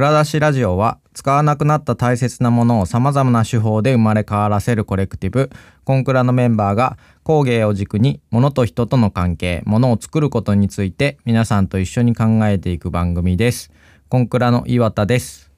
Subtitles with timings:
[0.00, 5.50] 蔵出しラジオは使わなくなった大切なものを様々な手法で生まれ変わらせるコレクティブ。
[5.84, 13.70] コンクラのメンバーが工芸を軸に物と人との関係物を作ることについて皆さんと一緒に考えていく番組です。
[14.08, 15.50] コンクラの岩田です。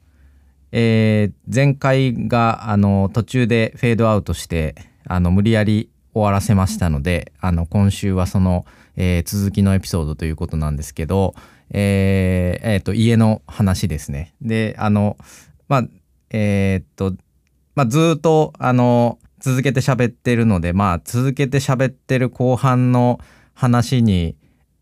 [0.73, 4.75] えー前回があの途中でフェードアウトして
[5.07, 8.67] あの無理やり終わらせましたのであの今週はその、
[8.97, 11.37] えー続きのエピソードということなんですけど、
[11.71, 14.35] えーえーと家の話ですね。
[14.43, 15.17] であの
[15.69, 15.85] まあ
[16.31, 17.15] えーっと
[17.75, 23.19] まあずっとあの続けて喋ってるのでまあ続けて喋ってる後半の
[23.55, 24.37] 話に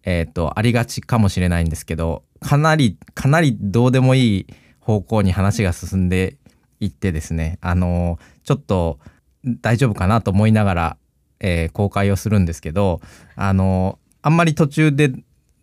[0.05, 4.47] えーっとありがちかもしれないんですけどかなりかなりどうでもいい
[4.81, 6.37] 方向に話が進んで
[6.81, 8.99] いってですねあのちょっと
[9.45, 10.97] 大丈夫かなと思いながら、
[11.41, 13.01] えー公開をするんですけど
[13.37, 15.13] あのあんまり途中で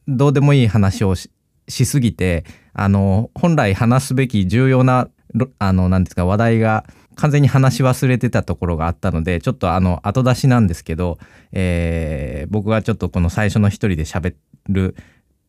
[0.08, 1.30] どうでもいい話をし
[1.68, 5.10] すぎてあの本来話すべき重要な
[5.60, 11.18] あのなんですか話題が完全に話し忘れてたところがあったのでちょっとあの後出しなんですけど、
[11.52, 14.36] えー僕がちょっとこの最初の一人で喋
[14.70, 14.96] る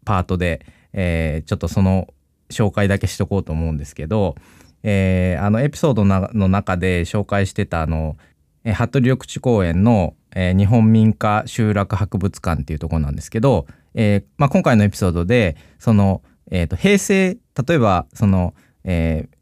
[0.04, 2.08] パートで、えーちょっとその
[2.50, 4.34] 紹介だけしとこうと思うんですけど、
[4.82, 8.16] えーあのエピソードの中で紹介してたあの、
[8.64, 13.66] 服部緑地公園の、えー日本民家集落博物館っていうところなんですけど、
[14.00, 18.54] えーまあ、今回のエピソードでその、えーと平成例えばその、
[18.84, 19.38] えー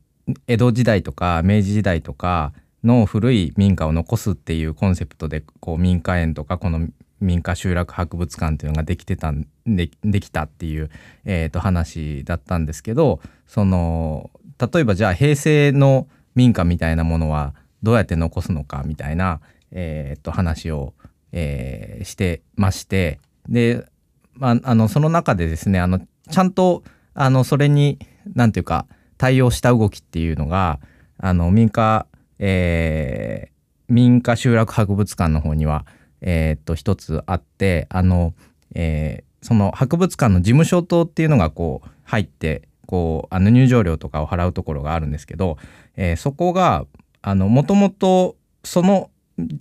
[0.48, 6.88] 江戸時代とか明治時代とかの古い民家を残すっていうコンセプトでこう民家園とかこの
[7.20, 10.90] 民家集落博物館っていうのができてたんでできたっていう、
[11.26, 19.40] えーと話だったんですけどその例えばじゃあ平成の民家みたいなものはどうやって残すのかみたいな、
[19.70, 20.94] えーと話を、
[21.30, 23.86] えーしてましてで、
[24.36, 26.82] まあ、あのその中でですねあのちゃんと
[27.14, 27.98] あのそれに
[28.34, 28.86] 何ていうか
[29.18, 30.78] 対応した動きっていうのが
[31.18, 32.06] あの民家、
[32.38, 33.56] えー
[33.88, 35.86] 民家集落博物館の方には、
[36.20, 38.34] えーっと一つあってあの、
[38.74, 45.56] えーその博物館の事務所棟っていうのがこう入ってこうあの入場料とかを払うところがあるんですけど、
[45.96, 46.84] えーそこが
[47.22, 49.10] もともとその、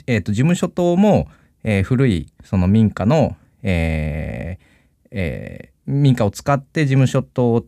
[0.08, 1.28] えーと事務所棟も、
[1.64, 4.66] えー古いその民家の、えー
[5.12, 7.64] えー民家を使って事務所棟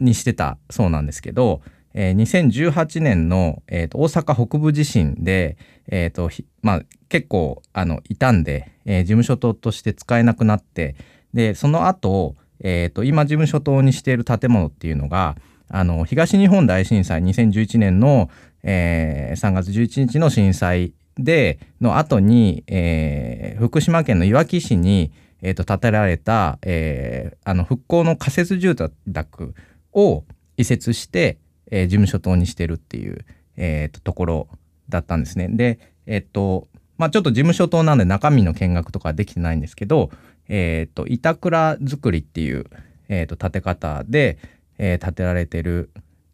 [0.00, 1.62] にしてたそうなんですけど、
[1.92, 5.56] えー2018年の、えーと大阪北部地震で、
[5.86, 6.30] えーと
[6.62, 10.96] まあ、結構あの傷んで、えー事務所棟として使えなくなって
[11.32, 15.36] でその後、えーと今事務所棟にしている建物っていうのが
[15.68, 18.30] あの東日本大震災2011年の、
[18.64, 25.12] えー3月11日の震災での後に、えー福島県のいわき市に、
[25.44, 29.54] えーと建てられた、えーあの復興の仮設住宅
[29.92, 30.24] を
[30.56, 31.36] 移設して、
[31.70, 33.26] えー事務所棟にしてるっていう、
[33.58, 34.48] えーとところ
[34.88, 35.48] だったんですね。
[35.48, 36.66] でえっ、と
[36.96, 40.10] まあちょっと事務所棟なんで中身の見学とかできてないんですけど、
[40.48, 42.64] えっ、と板倉造りっていう、
[43.08, 44.38] えー、と建て方で、
[44.78, 45.90] えー建てられてる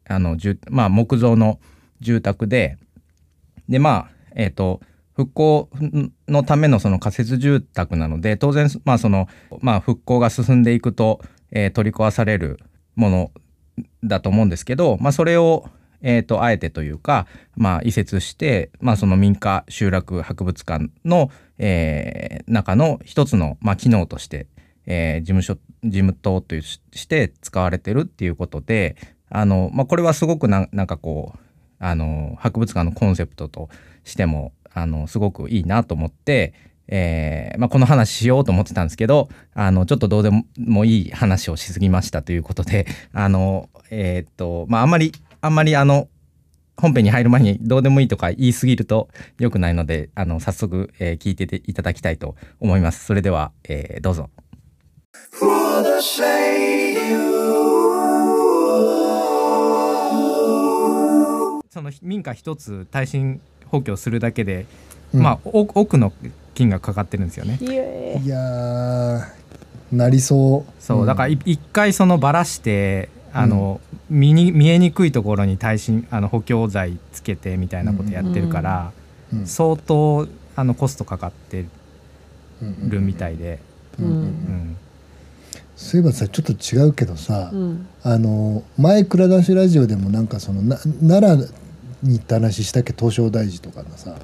[0.09, 1.59] あの住まあ木造の
[2.01, 2.79] 住宅で
[3.69, 4.81] でまあえっ、と
[5.21, 5.69] 復興
[6.29, 9.29] のためのその仮設住宅なので当然まあその
[9.61, 11.21] まあ復興が進んでいくと、
[11.51, 12.59] えー取り壊される
[12.97, 13.31] もの
[14.03, 15.69] だと思うんですけど、まあ、それを、
[16.01, 17.27] えー、とあえてというか、
[17.57, 24.47] まあ、移設して、まあ、その民家集落博物館の、えー中の一つの、まあ、機能として、
[24.87, 28.97] えー事務所事務棟としして使われてるっていうことで
[29.29, 31.39] あの、まあ、これはすごくななんかこう
[31.79, 33.69] あの博物館のコンセプトと
[34.05, 36.55] してもあのすごくいいなと思って、
[36.89, 46.09] えーまあ、この話しようと思ってたんですけどあのちょっとどうでもいい話をしすぎましたということで あのえーっとまああんまりあんまりあの
[46.77, 49.09] 本編に入る前にどうでもいいとか言い過ぎると
[49.39, 53.05] 良くないのであの早速、えー聞いてていただきたいと思います。
[53.05, 54.31] それでは、えーどうぞ。
[61.71, 63.41] その民家一つ耐震
[63.71, 64.67] 補強するだけで、
[65.15, 65.23] うん。
[65.23, 66.13] まあお奥の
[66.55, 67.59] 金がかかってるんですよね。
[67.61, 69.41] いやー。
[69.93, 70.73] なりそう。
[70.83, 71.07] そう、ん。
[71.07, 78.93] だからい一回そのばらしてあの、見に見えにくいところに耐震あの補強材つけてみたいなことやってるから、
[79.33, 79.47] うん。
[79.47, 80.27] 相当
[80.57, 81.67] あのコストかかって
[82.63, 82.91] うん。
[82.91, 83.59] るみたいで、
[83.99, 84.05] うん。
[84.05, 84.13] うん。
[84.13, 84.19] うん。
[84.19, 84.77] うん。
[85.77, 87.87] そういえばさちょっと違うけどさ、うん。
[88.03, 91.49] あの前蔵出しラジオでもなんかそのな奈良
[92.03, 94.15] に行った話したっけ東照大寺とかのさ。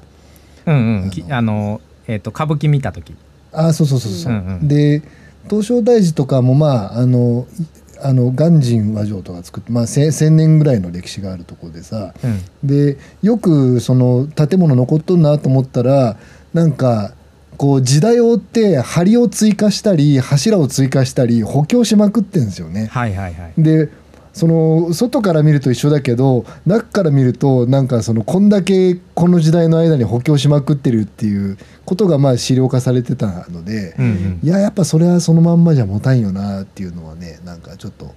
[0.65, 1.09] うんうん。
[1.09, 3.15] きあのえっ、と歌舞伎見た時。
[3.51, 4.67] あそうそうそうそう、うんうん。
[4.67, 5.01] で
[5.49, 7.63] 東照大寺とかもまああのい
[7.99, 12.13] あの鑑真和上とか作って、まあ、1,000 1,000年ぐらいの歴史があるところでさ。
[12.23, 12.41] うん。
[12.67, 16.17] でよくその建物残っとるなと思ったら
[16.53, 17.13] なんか
[17.57, 22.87] こう時代を追って梁を追加したり柱を追加したり補強しまくってんですよね。
[22.87, 23.53] はいはいはい。
[23.57, 23.89] で
[24.37, 34.39] その外から見ると一緒だけど中から見るとなんかそのこんだけこの時代の間に補強しまくってるっていうことがまあ資料化されてたので、うんうん。
[34.43, 38.13] いややっぱそれはそのまんまじゃ持たんよなっていうのはねなんかちょっと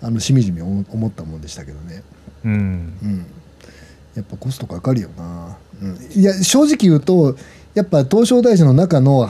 [0.00, 2.02] あのしみじみ思思ったもんでしたけどね。
[2.44, 2.52] うん。
[2.52, 3.26] うん、
[4.14, 7.36] やっぱコストかかるよな、うん、いや正直言うと
[7.74, 9.28] やっぱ東照大師の中の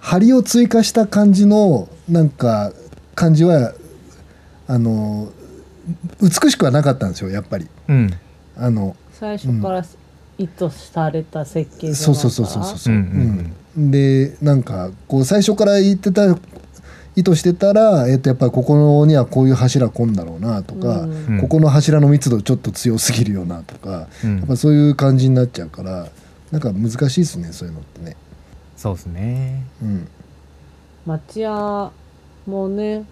[0.00, 2.72] 梁を追加した感じのなんか
[3.14, 3.74] 感じは
[4.66, 5.32] あの
[6.20, 7.68] 美しくはなかったんですよやっぱり。
[7.88, 8.10] うん。
[8.56, 9.84] あの最初から
[10.38, 13.90] 意図された設計そうそうそうそうそうう、んうんうん。
[13.90, 16.36] でなんかこう最初から言ってた
[17.14, 21.26] 意図してたら、えっと、やっぱりここにはこういう柱来んだろうなとか、うん。
[21.26, 24.38] うんここの柱の密度ちょっと強すぎるよなとか、うん。
[24.38, 26.08] やっぱそういう感じになっちゃうから
[26.50, 28.16] なんか難しいですねそういうのってね。
[28.76, 29.64] そうですね。
[29.80, 30.08] うん、
[31.06, 31.92] 町屋
[32.46, 33.04] もね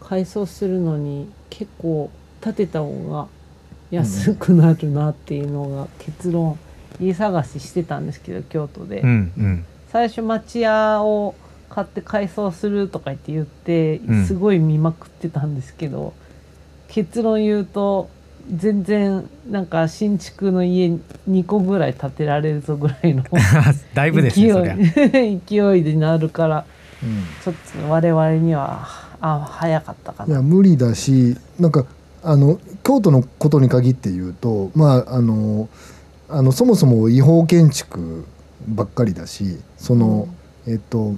[0.00, 2.10] 改装するのに結構
[2.40, 3.28] 建てた方が
[3.90, 6.58] 安くなるなっていうのが結論
[7.00, 9.64] 家探ししてたんですけど京都で、うんうん。
[9.90, 11.34] 最初町屋を
[11.70, 14.26] 買って改装するとか言って言ってうん。
[14.26, 16.12] すごい見まくってたんですけど、
[16.88, 18.10] 結論言うと
[18.54, 20.88] 全然なんか新築の家
[21.28, 23.22] 2個ぐらい建てられるぞぐらいの
[23.94, 26.64] だいぶですね勢い 勢いになるから
[27.02, 27.24] うん。
[27.44, 30.32] ちょっと我々にはあ早かったかな。
[30.32, 31.86] いや無理だしなんか
[32.22, 35.68] あの京都のことに限って言うとまああの
[36.28, 38.26] あのそもそも違法建築
[38.66, 40.28] ばっかりだしその、
[40.66, 41.14] えっと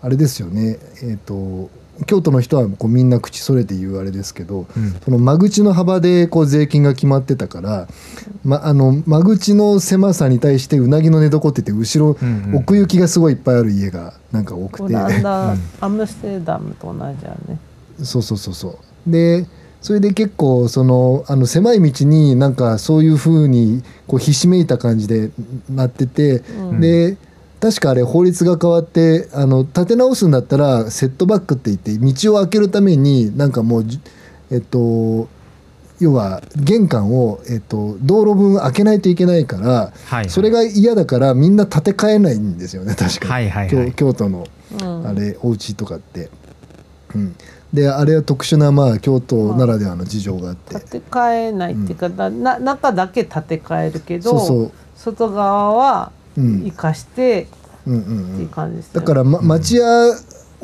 [0.00, 1.70] あれですよねえっと
[2.06, 4.92] 京都の人はこうみんな口それて言うあれですけどうん。
[5.04, 7.88] その間口の幅でこう税金が決まってたから、
[8.44, 14.96] ま、あの間口の狭さに対してうなぎの寝床って言って後ろ、うんうん奥行きがすごいいっぱいある家がなんか多くて。
[14.96, 17.58] アムステルダムと同じやね。
[18.02, 19.10] そうそうそうそう。
[19.10, 19.46] で
[19.80, 25.30] それで結構そのあの狭い道になんかそういう風にこうひしめいた感じで
[25.68, 26.80] なってて、うん。
[26.80, 27.18] で
[27.64, 34.00] 確かあれ法律が変わってあの建て直すんだったらセットバックって言って道を開けるためになんかもうじ
[34.50, 35.30] えっと
[35.98, 40.28] 要は玄関を、えっと、道路分開けないといけないから、はいはい。
[40.28, 43.92] それが嫌だからみんな建て替えないんですよね確か、はいはいはい。
[43.92, 45.06] 京京都のうん。
[45.06, 46.28] あれお家とかって。
[47.14, 47.36] うん、
[47.72, 57.46] であれは特殊なまあ京都ならではの事情があって、建て替えないっていうか、なな中だけ建て替えるけどそうそう、外側はうん生かして
[57.86, 59.06] うんうんっていううん、感じですよね。
[59.06, 60.14] だから、ま、町屋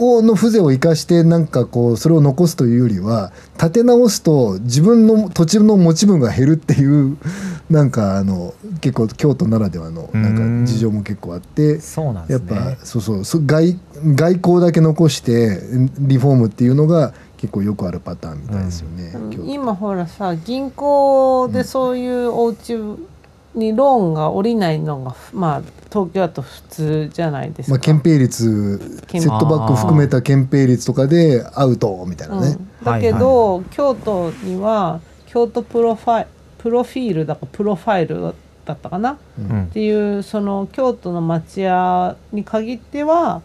[0.00, 7.17] をの風情を生かしてなんかこうそれを残すというよりは建て直すと自分の土地の持ち分が減るっていう
[7.69, 11.81] なんかあの結構京都ならではのなんか事情も結構あって。
[11.81, 13.78] そうなんでやっぱそうそうそ外
[14.16, 15.61] 外交だけ残して
[15.99, 19.12] リフォームっていうのが結構よくあるパターンみたいですよね。
[19.14, 19.49] うん。
[19.49, 22.78] 今ほらさ銀行でそういうお家
[23.54, 27.73] にローンが下りないのがまあ東京だと普通じゃないですか。
[27.73, 32.49] まあ、憲兵率セ憲ットバック含めた憲兵率とかでアウトみたいなね。
[32.49, 36.26] うん、だけど、京都には京都プロファイ
[36.59, 38.21] プロフィールだかプロファイル
[38.64, 39.12] だったかな。
[39.12, 39.66] っうん。
[39.73, 43.42] ていうその京都の町屋に限っては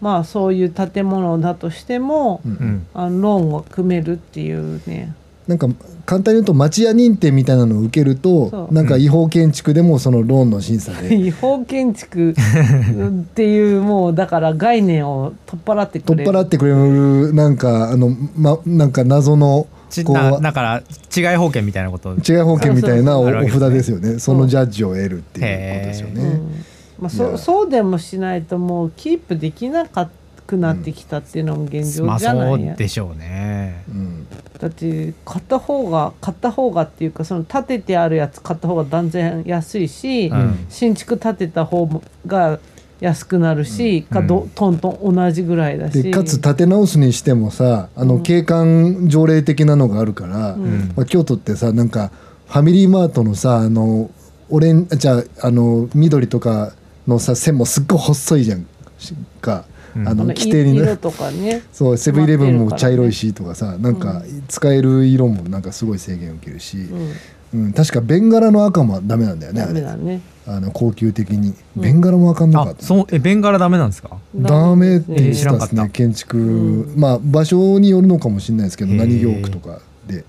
[0.00, 2.86] まあそういう建物だとしても、うんうん。
[2.94, 5.14] あのローンを組めるっていうね
[5.48, 5.66] なんか
[6.04, 8.74] 簡単に言うと町屋認定みたいなのを受けるそとう。
[8.74, 20.82] なんか違法建築でもそのローンの審査で違法建築っていうもうだから概念を取っ払ってく取っれる払ってくれるなんかあの、ま、なんか謎のこちなうだから
[21.16, 22.10] 違い保険みたいなこと。
[22.14, 23.58] 違い保険みたいなおそうそうそう。
[23.58, 24.18] お札ですよね。
[24.18, 26.22] そのジャッジを得るっていうことですよね。
[26.22, 26.64] うん
[27.00, 33.84] まあ、いそやそうでもしないともうキープできなくなってきたっていうのも現状まあそじゃないや、うでしょうね。
[33.88, 34.26] うん
[34.58, 40.66] だって買った方が買った方がっていうかその建ててあるやつ買った方が断然安いし、うん。
[40.68, 41.88] 新築建てた方
[42.26, 42.58] が
[43.00, 46.02] 安くなるし、かどトントン同じぐらいだし。
[46.02, 50.92] でかつ建て直すにしてもさあのうん景観条例的なのがあるから、うん。
[50.96, 52.10] まあ、京都ってさなんか
[52.48, 54.10] ファミリーマートのさあの
[54.50, 56.72] オレンじゃああの緑とか
[57.06, 58.66] のさ線もすっごい細いじゃん。
[58.98, 60.96] しか、うんあこのの規定に色ね。
[60.96, 61.62] とかね。
[61.72, 67.60] そうセブンイレブンも茶色いしとかさなんか使える色もなんかすごい制限を受けるし、うん。
[67.64, 69.74] うん、確かベンガラの赤もダメなんだよねダあれ。
[69.74, 70.20] メだね。
[70.46, 71.54] あの高級的に。
[71.76, 71.82] うん。
[71.82, 72.62] ベンガラもあかんの。
[72.64, 74.10] かあそうえベンガラダメなんですか？
[74.36, 75.74] ダメって言って知らんかった。
[75.76, 77.00] たですね建築、うん。
[77.00, 80.24] まあ場所によるのかもしれないですけど何業区とかで、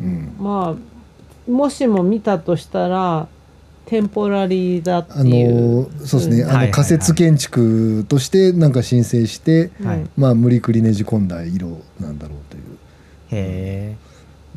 [0.00, 3.28] うん、まあもしも見たとしたら
[3.88, 5.88] テンポラリーだってあいう。
[5.88, 6.50] のそうですね、ん。
[6.50, 10.06] あの仮設建築としてなんか申請して、うんはい。
[10.14, 12.62] まあ無理くりねじ込んだ色なんだろうという。
[12.62, 13.96] へえ。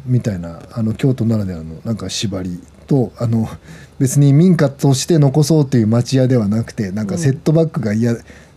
[0.05, 3.47] みたいなあの京都ならではのなんか縛りとあの
[3.99, 8.15] 別に民家として残そうという町屋ではなくてなんかセットバックが嫌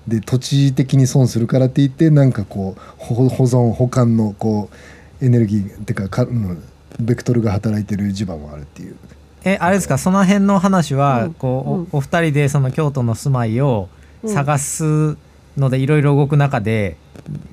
[0.08, 4.70] で土地的に損するからって言ってなんかこう保保存保管のこ
[5.20, 6.62] うエネルギーっていうかか、うん、
[6.98, 8.96] ベクトルが働いてる地場もあるっていう。
[9.44, 9.98] えあれですか？
[9.98, 11.34] その辺の話は、うん。
[11.34, 11.88] こう、うん。
[11.92, 13.88] おお二人でその京都の住まいを
[14.26, 15.16] 探す
[15.56, 16.96] のでいろいろ動く中で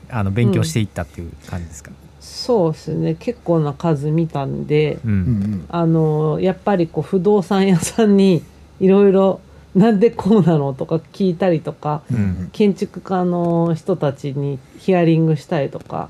[0.09, 3.15] あの勉強していったっていう感じですか、そうですね。
[3.15, 5.65] 結構な数見たんでうん。
[5.69, 8.43] あのやっぱりこう不動産屋さんに
[8.79, 9.41] いろいろ
[9.75, 12.49] なんでこうなのとか聞いたりとかうん。
[12.51, 16.09] 建築家の人たちにヒアリングしたりとか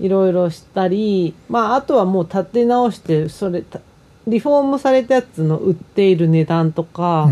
[0.00, 3.80] いろいろしたりまああとはもう建て直してそれた
[4.26, 7.28] リフォームされたやつの売っている値段とか、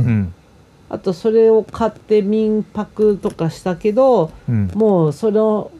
[0.89, 4.71] あとそれを買って民泊とかしたけどうん。
[4.75, 5.71] もうその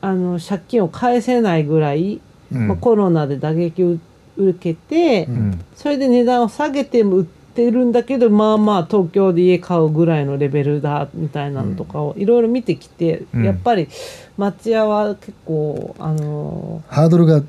[0.00, 2.20] あの借金を返せないぐらい、
[2.52, 2.68] うん。
[2.68, 3.96] まあ、コロナで打撃を
[4.36, 5.64] 受けて、うん。
[5.74, 13.44] それで値段を下げても売ってるんだけどまあまあ東京で家買うぐらいのレベルだみたいなのとかをいろいろ見てきて、うん。
[13.44, 13.88] やっぱり
[14.36, 17.46] 町屋は結構あのハードルがた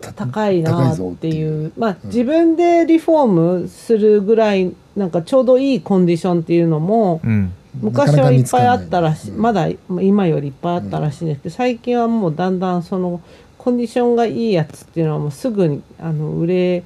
[0.00, 1.72] 高いなぞっていう。
[1.76, 2.08] まあ、うん。
[2.08, 3.26] 自分でリフォー
[3.62, 7.52] ムするぐらいなんかちょうどいいコンディションっていうのもうん。
[7.80, 9.30] 昔はいっぱいあったらしい。
[9.32, 9.68] うんまだ
[10.00, 13.20] 今よりいっぱいあったらしいんですけど最近はもうだんだんその
[13.58, 16.84] コンディションがいいやつっていうのはもうすぐにあの売れ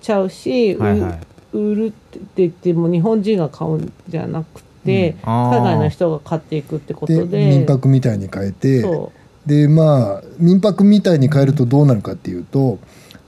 [0.00, 1.20] ちゃうし、うはいはい。
[1.52, 7.24] 売るって言っても日本人が買うんじゃなくて、海外の人が買っていくってことで。
[7.26, 9.12] で民泊みたいに変えてそ
[9.48, 12.78] でまあ民泊みたいに変えるとどうなるかっていうと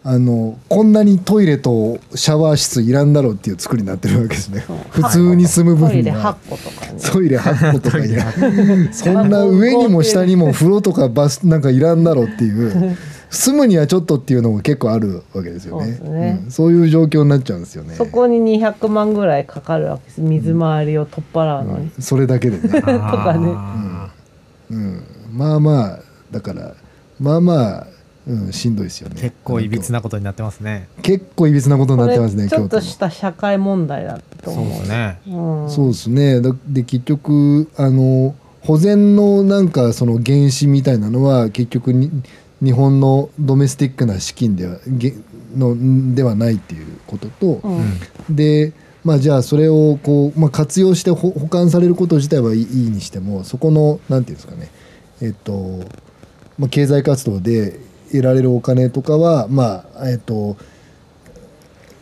[0.02, 4.64] あのこんなにトイレとシャワー室いらんだろうっていう作りになってるわけですね。
[4.90, 7.00] 普通に住むうトイレ分には8個とかね。
[7.12, 8.92] トイレ8個とかいらん。
[8.92, 12.96] そんな上にも下にも風呂とかバスなんかいらんだろうっていう。
[13.28, 15.98] 住むにはちょっとっていうのも結構あるわけですよね。
[16.02, 16.40] ね。
[16.44, 16.50] うん。
[16.50, 17.94] そういう状況になっちゃうんですよね。
[17.94, 20.20] そこに200万ぐらいかかるわけです。
[20.20, 23.54] 水回りを取っ払うのに、うんそれだけでね、 かね。
[24.70, 26.74] うん、まあまあだから
[27.18, 27.86] まあまあ、
[28.26, 29.20] うん、しんどいですよね。
[29.20, 30.88] 結構いびつなことになってますね。
[31.02, 35.20] 結構いびつなことになってますねちょっとした社会問題だとそう思うですね。
[35.26, 35.30] う
[35.66, 36.40] ん、そうですね。
[36.40, 42.10] だで結局あの保全のなんかその原資みたいなのは結局に
[42.62, 45.14] 日本のドメスティックな資金ではげ
[45.56, 48.36] のではないっていうことと、うん。
[48.36, 48.72] で
[49.02, 54.68] まあじゃあそれをこう、まあ、活用してほ保管されること自体はいいいいにしてもそこのなんていうんですかね。
[55.22, 55.80] えっと、
[56.60, 60.56] まあ、経済活動で得られるお金とかはまあえっと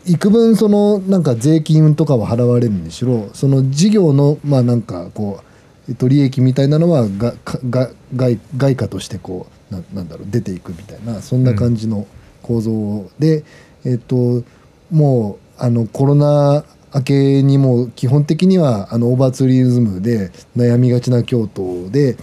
[0.05, 5.41] 幾分そのなんか税金とかは払われるんでしろその事業のまあなんかこ
[5.87, 7.35] う、えっと、利益みたいなのはが
[7.69, 12.05] が外外貨としてこうななんだろう出ていくみたいなそんな感じの
[12.41, 13.43] 構造で、
[13.85, 14.43] えっと
[14.91, 22.17] もうあのコロナ明けにも基本的にはあのオーバーツーリズムで悩みがちな京都で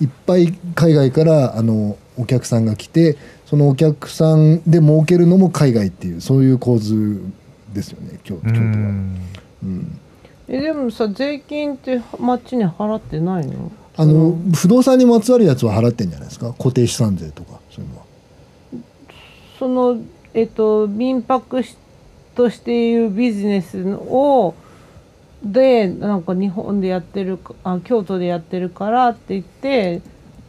[0.00, 7.22] いっぱい海外からあのお客さんが来てそのお客さんで儲けるのも海外っていうそういう構図
[7.72, 8.64] ですよね京京う都は。
[8.64, 9.18] ん
[9.62, 10.00] うん
[10.50, 13.70] えでもさ税金って町に払ってないの？
[13.96, 16.54] あの不動産にまつわるやつは払ってんじゃないですか？
[16.54, 18.04] 固定資産税とかそういうのは。
[19.58, 20.00] その
[20.32, 21.76] えっと民泊し
[22.34, 24.54] としていうビジネスを
[25.42, 30.02] でなんか日本でやってるかあ京都でやってるからって言って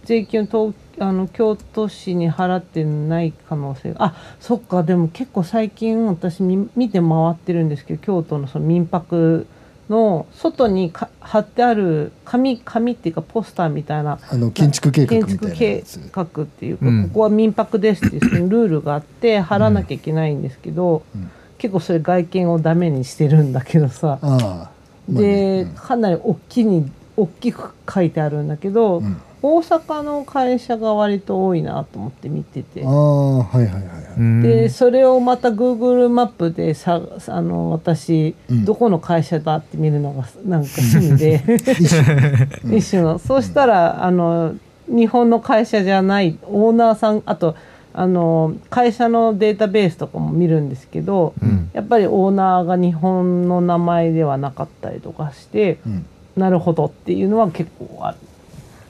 [0.03, 9.47] 税金を東あの京都市に払ってない可能性があそっかでも結構最近私み見て回ってるんですけど京都のその民泊
[9.89, 15.83] の外にか貼ってある紙紙っていうかポスターみたいなあの建築計画み建築計。
[16.11, 17.03] 画っていうか、うん。
[17.09, 21.31] ここは民泊ですっていうそのルールがあって貼らなきゃいけないんですけど、うん。
[21.57, 24.37] 結構それ外見をダメにしてるんだけどさ、あ
[24.71, 24.71] あ
[25.13, 25.75] で、ねうん。
[25.75, 29.21] かなり大きに大きく書いてあるんだけど、うん。
[29.41, 32.83] 大阪の会社が割と多いなと思って見てて。
[32.85, 32.89] あ。
[32.89, 33.99] あはいはいはい
[34.41, 38.65] でそれをまた Google マップでさあの私、うん。
[38.65, 41.43] どこの会社だって見るのがなんか趣味で。
[41.79, 43.17] 一種 一種の。
[43.17, 44.55] そうしたらあの
[44.87, 47.55] 日本の会社じゃないオーナーさんあと
[47.99, 51.69] ああの会社のデータベースとかも見るんですけど、うん。
[51.73, 56.05] やっぱりオーナーが日本の名前ではなかったりとかして、うん。
[56.37, 58.17] なるほどっていうのは結構ある。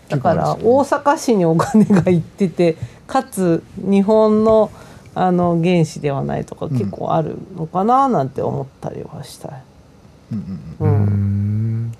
[0.09, 4.71] だから大阪市にお金が行っててかつ日本の
[5.13, 9.49] あの原資ではないとか結構あるのかななんて思ったりはした。
[9.49, 9.51] い。
[10.33, 10.37] うん
[10.79, 10.91] うんうん。
[10.91, 11.03] うん。
[11.03, 11.05] う
[11.87, 11.91] ん。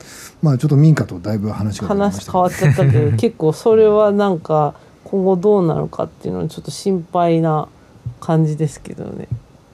[0.41, 2.11] まあちょっと民家とだいぶ話が変わっ
[2.51, 4.75] ちゃったけど結構それはなんか
[5.09, 7.67] 今後どうなるかっていうのはちょっと心配な
[8.19, 9.27] 感じですけどね。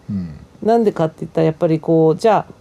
[0.09, 0.39] うん。
[0.63, 2.53] なんでかって言ったらやっぱりこうじゃあ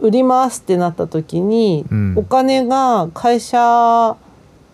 [0.00, 2.14] 売りますってなった時に、うん。
[2.16, 4.16] お金が会社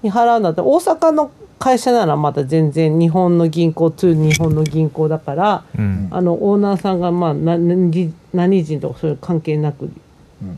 [0.03, 6.09] に払うんだったら大阪の会社ならまだ全然日本の銀行と日本の銀行だからうん。
[6.11, 9.91] あのオーナーさんがまあな何何人とかそういう関係なく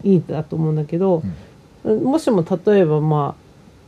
[0.02, 1.22] いいんだと思うんだけど、
[1.84, 3.34] もしも例えばま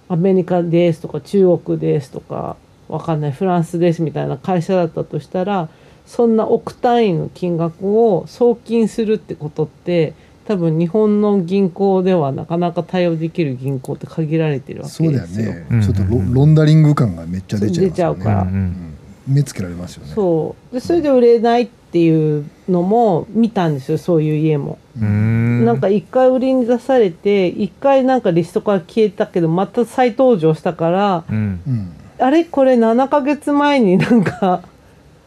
[0.09, 2.57] あアメリカですとか中国ですとか
[2.89, 3.33] わかんない。
[3.33, 5.69] フランスですみたいな会社だったとしたら
[6.07, 10.13] そんな億単位の金額を送金するってことって
[10.47, 15.27] 多分日本の銀行ではなかなか対応できる銀行って限られてるわそうだよ。
[15.27, 15.55] けですよ。
[15.55, 15.83] ね、うん。
[15.83, 18.49] ちょっとロロンダリング感がめっちゃ出ちゃいますよね出ちゃうからうん。
[18.49, 18.95] うん。
[19.35, 20.13] 目つけられますよね。
[20.15, 20.75] そう。
[20.75, 24.79] でそれで売れないっていうのも見たんですよそういう家も。
[25.01, 25.65] うん。
[25.65, 31.61] なんか一回売りに出されて一回なんかリストから消えたけどまた再登場したからうん。
[31.67, 34.63] うんあれこれ7ヶ月前に なんか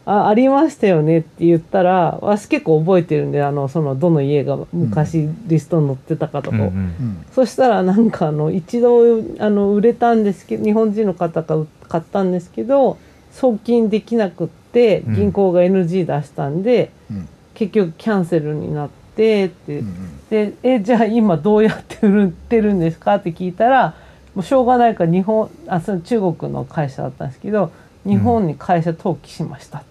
[0.06, 12.98] あありましたよねって言ったら私結構覚えてるんであのそのどの家が昔リストに載ってたかとかを、うんうんそしたらなんかあの一度あの売れたんですけど日本人の方が買ったんですけど
[13.32, 15.16] 送金できなくってうん。
[15.16, 17.28] 銀行が NG 出したんで、うん。
[17.54, 19.80] 結局キャンセルになってって。
[19.80, 19.94] うん
[20.30, 23.94] でえじゃあ今どうやって売ってるんですかって聞いたら
[24.38, 27.72] もうしょうがないから日本あその中国の会社だったんですけど
[28.06, 29.80] 日本に会社登記しました。
[29.80, 29.84] っ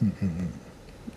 [0.00, 0.36] うんうんうん。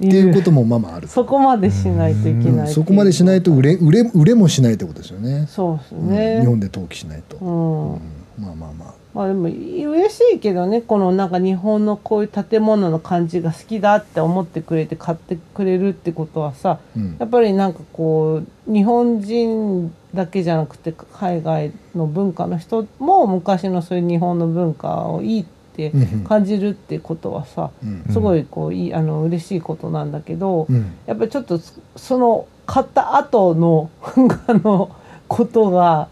[0.01, 2.73] てっていう,、こともまあまああるそこまでしないといけない、うん。
[2.73, 5.45] そこまでしないと売れ売れ売れもしないってことですよね。
[5.47, 6.09] そうですうん。
[6.09, 7.93] ね、日本で登記しないと、うん。
[7.93, 7.99] うん。
[8.37, 8.93] まあまあまあ。
[9.13, 17.15] まあでも嬉しいけどねこのなんか日本のこういう建物の感じが好きだって思ってくれて買ってくれるってことはさうん。
[17.17, 25.45] やっぱりなんかこう日本人だけじゃなくて海外の文化の人も昔のそういう日本の文化をいいっ
[25.75, 25.91] て
[26.27, 28.13] 感じるってことはさうん。
[28.13, 30.93] すごいこういいあの嬉しいことなんだけどうん。
[31.07, 33.89] やっぱりちょっとそその買った後の
[34.47, 34.95] あの
[35.27, 36.07] ことが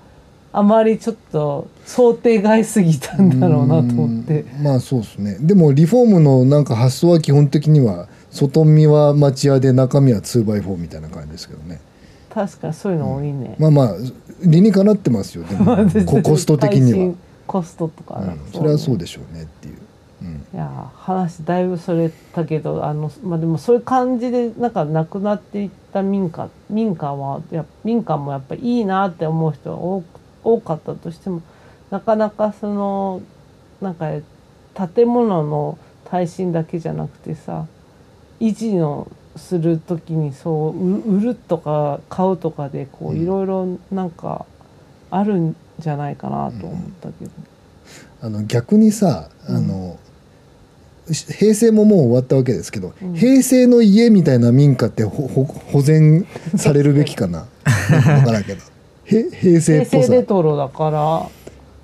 [0.51, 4.41] あまりちょっと想定外すぎたんだろうなと思って。
[4.41, 4.63] うん。
[4.63, 5.37] まあそうですね。
[5.39, 11.79] でもリフォームのなんか発想は基本的には外見は町屋で中身は 2x4 みたいな感じですけどね
[12.33, 13.55] 確かにそういうの多いね。
[13.59, 13.95] まあまあ
[14.43, 15.77] 理にかなってますよでも。
[16.05, 18.21] コ コスト的には、うん、コストとか、
[18.53, 19.77] それはそうでしょうねっていう、
[20.21, 20.45] うん。
[20.53, 30.05] いやー話だいぶそれたけどあの、まあ、でもそういう感じでなんかなくなっていった民家民家はや民家もやっぱりいいなって思う人が多く
[30.43, 31.41] 多かったとしても
[31.89, 33.21] なかなかその
[33.81, 34.11] なんか
[34.95, 37.65] 建物の耐震だけじゃなくてさ
[38.39, 44.45] 維持のする時にそうう売るとか買うとかでこうんういろいろなんか
[45.09, 47.31] あるんじゃないかなと思ったけど。
[48.23, 49.97] あの逆にさあの、
[51.11, 53.13] し平成ももう終わったわけですけど、うん。
[53.15, 57.47] 平成の家みたいな民家ってほほ保全されるべきかな。
[57.89, 58.61] 分からんけど。
[59.05, 59.89] へ平成っぽさ。
[59.91, 61.29] 平成レトロだから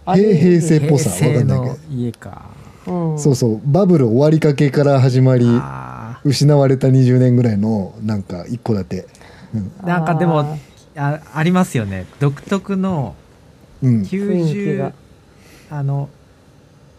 [0.06, 1.10] あ平成っぽさ。
[1.10, 2.42] 平成わかんないけの家か。
[2.86, 3.62] うん、どそうそう。
[3.66, 5.46] バブル終わりかけから始まり。
[5.48, 5.87] あ
[6.28, 9.08] 失われた20年ぐらいのなんか一戸建て。
[9.56, 9.86] ー。
[9.86, 10.56] なんかでもあ
[10.96, 12.06] あありますよね。
[12.20, 13.16] 独特の
[13.82, 14.02] うん。
[14.02, 14.92] 90
[15.70, 16.10] あの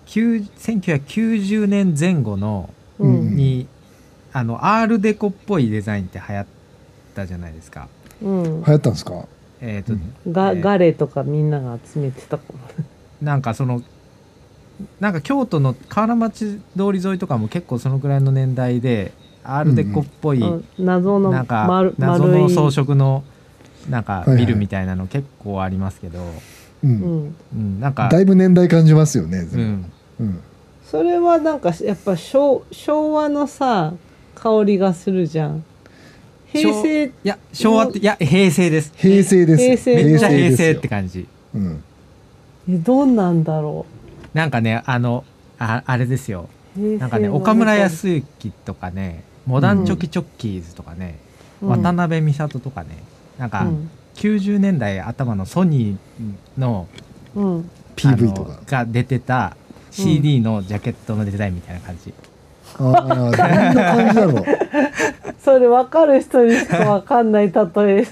[0.06, 3.68] 9 1990年前後のーうんに
[4.32, 6.46] あのアールデコっぽいデザインって流行っ
[7.14, 7.88] たじゃないですか。
[8.22, 8.42] うん。
[8.44, 9.26] 流行ったんですか？
[9.60, 10.32] えーとうん。
[10.32, 12.58] がえーガレとかみんなが集めてたかも
[13.22, 13.82] なんかその
[15.00, 19.12] なんか京都の河原町通り沿いとかも結構そのぐらいの年代で
[19.44, 23.24] アールデコっぽい、うん謎のなんか丸謎の装飾の
[23.88, 26.20] なんかビルみたいなの結構ありますけど、
[26.84, 30.40] うん、うん、うん、なんかだいぶ年代感じますよね、うん、うん。
[30.84, 33.94] それはなんかやっぱ昭昭和のさ
[34.34, 35.64] 香りがするじゃん。
[36.46, 38.92] 平成いや昭和っていや平成です。
[38.96, 39.62] 平成です。
[39.62, 40.04] よ平成。
[40.04, 41.26] めっちゃ平成って感じ。
[41.54, 41.82] うん。
[42.70, 43.86] えどんなんだろ
[44.34, 45.24] なんかねあの
[45.58, 46.48] ああれですよ。
[46.76, 51.18] なんかねの岡村康之とかねモダンチョキチョッキーズとかね、
[51.62, 51.68] うん。
[51.70, 53.02] 渡辺美里とかね
[53.38, 53.90] なんかうん。
[54.14, 56.88] 90年代頭のソニーの
[57.36, 58.60] うん、PV とか。
[58.66, 59.56] が出てた
[59.90, 62.12] CD のジャケットのデザインみたいな感じ、
[62.78, 64.40] ああどんな感じだろ。
[64.40, 64.44] う
[65.40, 67.62] それ分かる人にしか分かんない例
[68.02, 68.06] え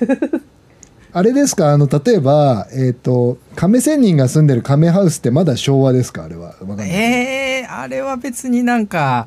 [1.19, 1.73] あれですか？
[1.73, 6.25] あの例えばえっ、と亀仙人が住んでる亀ハウスってまだ昭和ですか？
[6.25, 6.49] あれは。
[6.61, 9.27] わかんない、えー、あれは別になんか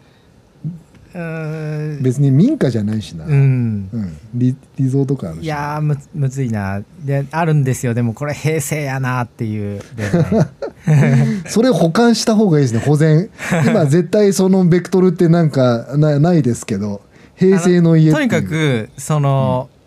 [1.15, 2.04] うーん。
[2.04, 3.89] 別に民家じゃないしな、うん。
[3.91, 4.17] うん。
[4.36, 5.45] リリゾート感あるし。
[5.45, 6.84] いやーむむずいな。
[7.04, 7.95] であるんですよ。
[7.95, 9.82] でもこれ平成やなっていう。
[9.95, 10.04] で
[10.93, 12.82] ね それ保管した方がいいですね。
[12.82, 13.32] 保全。
[13.65, 17.02] 今 絶対そのベクトルってなんかなないですけど。
[17.36, 19.79] 平成の家とにかくその、あ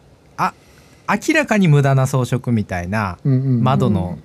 [1.09, 3.65] 明らかに無駄な装飾みたいなうんうんうん。
[3.65, 4.19] 窓の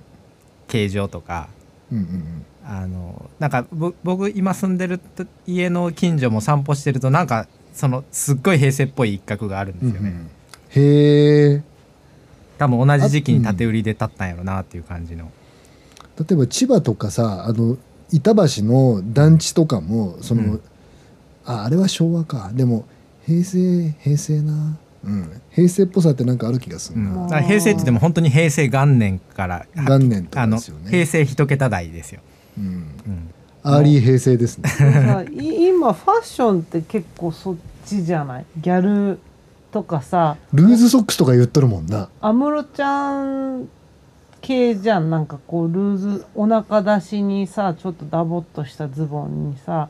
[0.66, 1.48] 形状とか、
[1.92, 10.30] うんうんあのなんかぼ僕今住んでると家の近所も散歩してるとなんかそのすっごい平成っぽい一角があるんですよね、うんうん
[10.70, 11.62] へえ。
[12.58, 15.30] 多分同じ時期に建て売りで建ったんやろなっていう感じの。
[16.18, 17.78] 例えば千葉とかさあの
[18.12, 20.62] 板橋の団地とかもその、うん。
[21.46, 22.50] ああれは昭和か。
[22.52, 22.84] でも
[23.24, 25.40] 平成平成なうん。
[25.50, 27.28] 平成っぽさってなんかある気がするな、うん。
[27.28, 30.90] 平成って言っても本当に平成元年から元年とあのかですよね。
[30.90, 32.20] 平成一桁台ですよ、
[32.58, 32.64] うん。
[32.64, 32.68] う
[33.10, 33.34] ん。
[33.62, 34.70] early 平成ですね。
[35.32, 38.46] 今ファッションって結構そっちじゃない？
[38.60, 39.18] ギャル
[39.70, 40.36] とかさ。
[40.52, 42.08] ルーズソックスとか言っとるもんな。
[42.20, 43.68] 安室ちゃん
[44.40, 45.10] 系じゃん。
[45.10, 49.88] なんかこうルーズお腹出しにさちょっとダボっとしたズボンにさ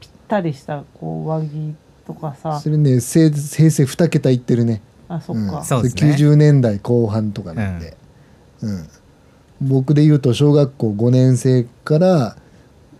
[0.00, 1.74] ぴったりしたこう上着
[2.12, 2.60] とかさ。
[2.60, 3.00] それね。
[3.00, 4.82] せ平成2桁いってるね。
[5.08, 5.64] あそっか、ん。
[5.64, 6.14] そうですね。
[6.14, 7.96] 90年代後半とかなんで、
[8.62, 8.88] うん。
[9.60, 12.36] 僕で言うと小学校5年生から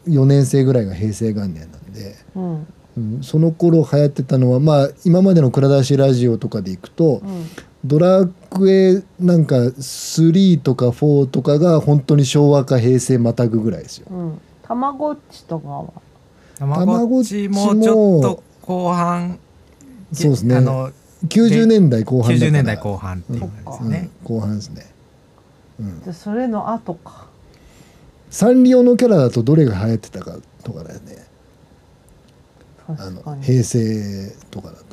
[0.07, 2.67] 4年生ぐらいが平成元年なんで、うん。
[2.97, 7.47] うん、その頃流行ってたのはまあ今までの蔵出しラジオとかでいくと、うん。
[7.85, 14.07] ドラクエなんか3とか4とかが本当に昭和か平成またぐぐらいですよ。
[14.11, 14.41] うん。
[14.63, 15.93] たまごっちとかは。
[16.59, 19.41] たまごっちもちょっと後半。
[20.13, 20.57] そうですね。
[20.57, 20.93] あの
[21.27, 22.51] 90年代後半だから。
[22.51, 23.91] 90年代後半っていう感じですうん。
[23.91, 24.87] ね、後半ですね。
[25.81, 26.01] うん。
[26.03, 27.27] じゃあそれの後か。
[28.31, 31.27] サンリオのキャラだとどれが流行ってたかとかだよね。
[32.87, 33.43] あの確かに。
[33.43, 34.85] 平成とかだと。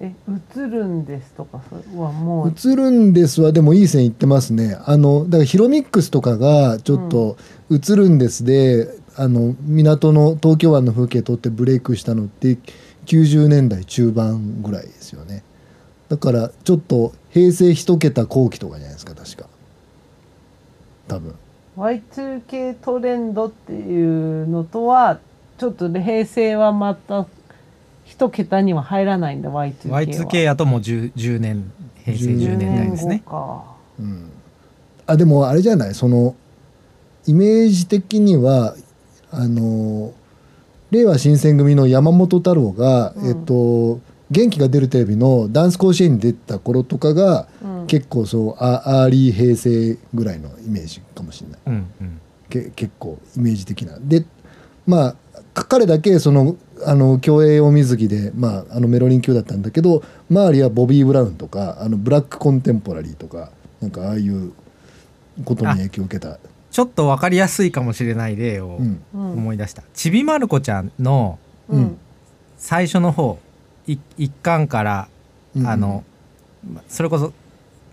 [0.00, 0.12] え
[0.56, 2.48] 映るんですとかそれはもう。
[2.54, 4.78] 映るんですはでもいい線いってますね。
[4.84, 7.38] あのだからヒロミックスとかがちょっと
[7.70, 12.58] 映るんですで、あの港の東京湾の風景撮ってブレイクしたのって
[13.08, 15.42] 90年代中盤ぐらいですよね。
[16.10, 19.48] だからちょっと平成一桁後期とかじゃないですか確か。
[21.08, 21.34] 多分。
[21.78, 25.20] Y2K トレンドっていうのとは
[25.58, 27.26] ちょっと平成はまた
[28.04, 30.02] 一桁には入らないんだ Y2K は。
[30.02, 31.70] Y2K やともう 10, 10年
[32.04, 33.14] 平成10年代ですね。
[33.14, 33.64] 10年後か。
[34.00, 34.30] うん。
[35.06, 35.94] あでもあれじゃない？
[35.94, 36.36] その
[37.26, 38.74] イメージ的には
[39.30, 40.12] あの
[40.90, 43.28] 令和新選組の山本太郎が、うん。
[43.28, 47.86] えっと元気が出るテレビのダンス甲子園に出た頃とかが、うん。
[47.86, 51.60] 結構そうア early 平成ぐらいのイメージかもしれない。
[51.66, 52.20] うんうん。
[52.48, 53.98] け結構イメージ的な。
[54.00, 54.24] で
[54.86, 55.16] まあ
[55.54, 64.52] か彼だけそのあの競泳を水着で、まあ、あのメロリン級だったんだけど周りはボビー・ブラウンとかあのブラックコンテンポラリーとかなんかああいう
[65.44, 66.38] ことに影響を受けた、
[66.70, 69.02] ちょっと分かりやすいかもしれない例をうん。
[69.14, 71.98] うん思い出した、ちびまる子ちゃんのうん。
[72.56, 73.38] 最初の方
[73.86, 75.08] い一巻から
[75.54, 75.66] うん。
[75.66, 76.04] あの、
[76.88, 77.32] それこそ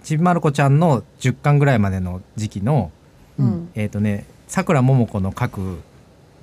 [0.03, 2.91] ちびまる子ちゃんの10巻ぐらいまでの時期の
[3.37, 3.49] ううん。
[3.49, 5.79] んえっ、とねさくらももこの書く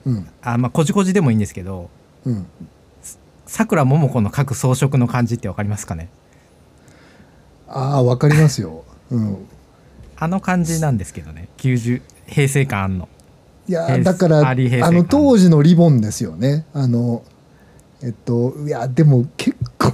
[0.06, 0.28] うん。
[0.42, 1.90] あまあこじこじでもいいんですけど
[2.24, 2.46] うん。
[3.46, 6.08] さくらももこの書く装飾の感じってわかりますかね？
[7.68, 9.46] ああわかりますよ、うん、
[10.16, 11.48] あの感じなんですけどね。
[11.58, 13.08] 90平成感あんの。
[13.68, 15.06] いやだからあの感。
[15.08, 16.66] 当時のリボンですよね。
[16.72, 17.22] あの
[18.02, 19.92] えっといやでも結構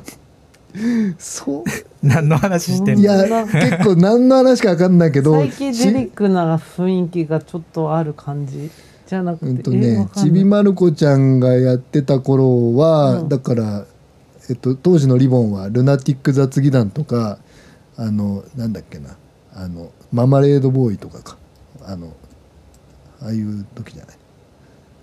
[1.18, 1.64] そう。
[2.03, 8.70] 何の話してんいのや結構何の話か分かんないけどサイケデリックな雰囲気がちょっとある感じ？
[9.07, 13.29] じゃなくて、うんとねちびまる子ちゃんがやってた頃は、うん。
[13.29, 13.85] だから、
[14.48, 17.38] えっと、当時のリボンはルナティック雑技団とか
[17.96, 19.16] あのなんだっけな。
[19.55, 21.37] あのママレードボーイとかか。
[21.85, 22.12] あの
[23.22, 24.16] ああいう時じゃない。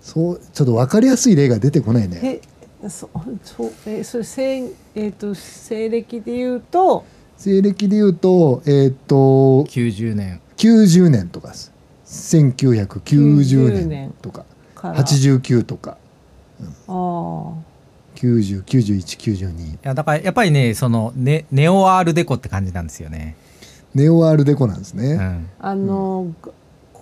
[0.00, 2.40] そうちょっと分かりやすい例が出てこないね。
[2.82, 3.10] えそ
[3.42, 7.04] そうえそれ西えっ、と西暦で言うと？
[7.36, 10.40] 西暦で言うとえっと90年。
[10.56, 11.72] 90年とかです。
[12.06, 14.44] 1990 90年年とか。
[14.74, 14.96] から。
[14.96, 15.98] 89とか。
[16.62, 17.76] ああ。
[18.16, 23.36] 909192いやだからやっぱりねそのネネオアールデコって感じなんですよね、
[23.94, 26.54] ネオアールデコなんですね、うん、あの、こ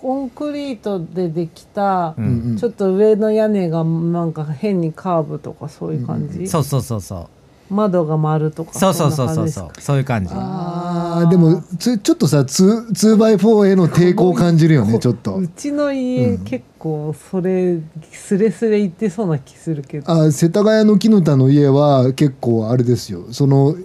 [0.05, 2.25] コンクリートでできた、うん。
[2.25, 2.57] うんうん。
[2.57, 7.27] ちょっと上の屋根がなんか変にカーブとかそういう感じ、そうそうそうそ
[7.71, 7.73] う。
[7.73, 9.81] 窓が丸とかそうそうそうそうそう。
[9.81, 10.31] そういう感じ。
[10.31, 11.29] あー。
[11.31, 15.37] でもつちょっとさ 2, 2x4 への抵抗を感じるよねちょっと。
[15.37, 17.79] うちの家、うん結構それ
[18.11, 20.11] スレスレ言ってそうな気するけど。
[20.11, 23.23] あ世田谷の木の田の家は結構あれですよ。
[23.31, 23.75] その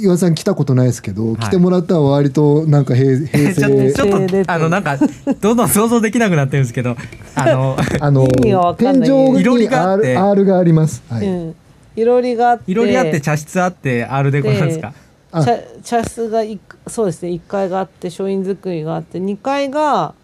[0.00, 1.36] 岩井さん来たことないですけど、い。
[1.36, 4.98] 来てもらったら割となんか平 平ちょ成ちょっ平成とあのなんか
[5.40, 6.96] どんどん想像できなくなってるんですけど
[7.34, 9.08] あのあの意味がわかんない。
[9.08, 10.16] 天井にがあって。
[10.16, 11.26] R, R があります、はい。
[11.26, 11.54] うん、
[11.96, 12.70] いろりがあって。
[12.70, 14.92] いろりあって茶室あってあるでこなんですか？
[15.30, 17.30] あ茶茶室がいそうですね。
[17.30, 20.14] 1階があって書院造りがあって2階が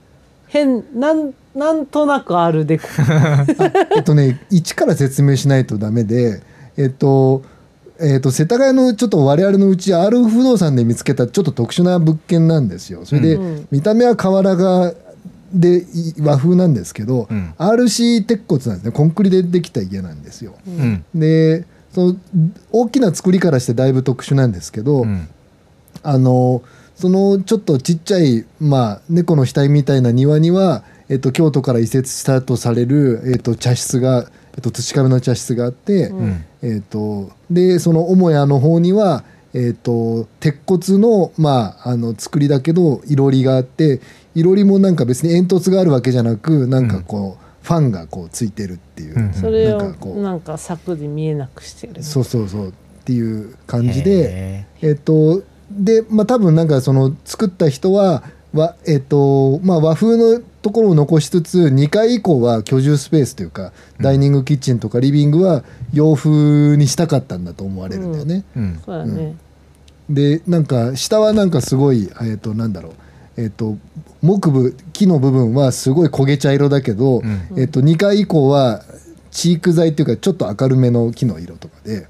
[0.47, 2.85] 変なんなんとなくあるでこ。
[3.97, 6.43] えっとね一から説明しないとダメで
[6.77, 7.43] えっと
[8.01, 13.05] えっと世田谷のちょっと我々のうち R 不動産で見つけたちょっと特殊な物件なんですよ。
[13.05, 13.69] それで、うん。
[13.71, 14.93] 見た目は瓦が
[15.53, 17.55] でい和風なんですけど、うん。
[17.59, 18.93] RC 鉄骨なんですね。
[18.93, 20.55] コンクリでできた家なんですよ。
[20.67, 21.05] うん。
[21.15, 22.17] でその
[22.73, 25.29] 大きな作りからしてだいぶ特殊なんですけど、うん。
[26.03, 26.63] あの
[26.97, 36.45] そのちょっとちっちゃい、まあ、猫の額みたいな庭には、えっと、京都から移設したとされる、えっと、茶室が、えっと、土壁の茶室があって、うん。
[36.63, 44.01] えっと、でその母屋の方には、えっと、鉄骨の,、まあ、あの作りだけどいろりがあって
[44.35, 50.23] いろりもなんか別に煙突があるわけじゃなくなんかこう、ファンがこうついてるっていう、うんそれをなんかこう。
[50.23, 52.03] なんか柵で見えなくしてる。
[52.03, 52.73] そうそうそうっ
[53.05, 54.11] ていう感じで。
[54.11, 68.45] へえっとでまあ多分なんかその作った人はわ、えっとまあ、和風のところを残しつつ2階以降は居住スペースというかダイニングキッチンとかリビングは洋風にしたかったんだと思われるんだよね。
[68.57, 68.81] ーうん。
[68.83, 69.37] そうだね、
[70.09, 72.93] でなんか下はなんかすごいえっとなんだろう。
[73.43, 73.77] えっと
[74.23, 77.61] 木部木の部分はすごい焦げ茶色だけど、うん。
[77.61, 78.83] えっと2階以降は
[79.31, 82.07] チーク材っていうかちょっと明るめの木の色とかで。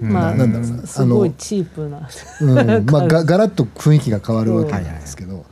[0.00, 0.12] うん。
[0.12, 0.86] まあなんだろうな。
[0.86, 2.08] すごいチープな
[2.42, 5.44] うん、まあ がガラッと雰囲気が変わるわけなんですけど、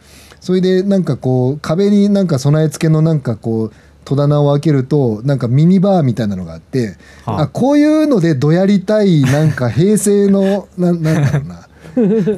[0.45, 3.73] それでなんかこう壁になんか備え付けのなんかこう
[4.05, 7.41] 戸棚を開けるとなんかミニバーみたいなのがあって、はあ。
[7.45, 11.69] あこういうのでどやりたいなんか平成のな なんだろうな。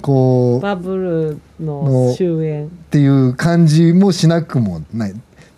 [0.02, 2.68] こうっバブルのの終焉。
[2.90, 5.14] ていう感じもしなくもない。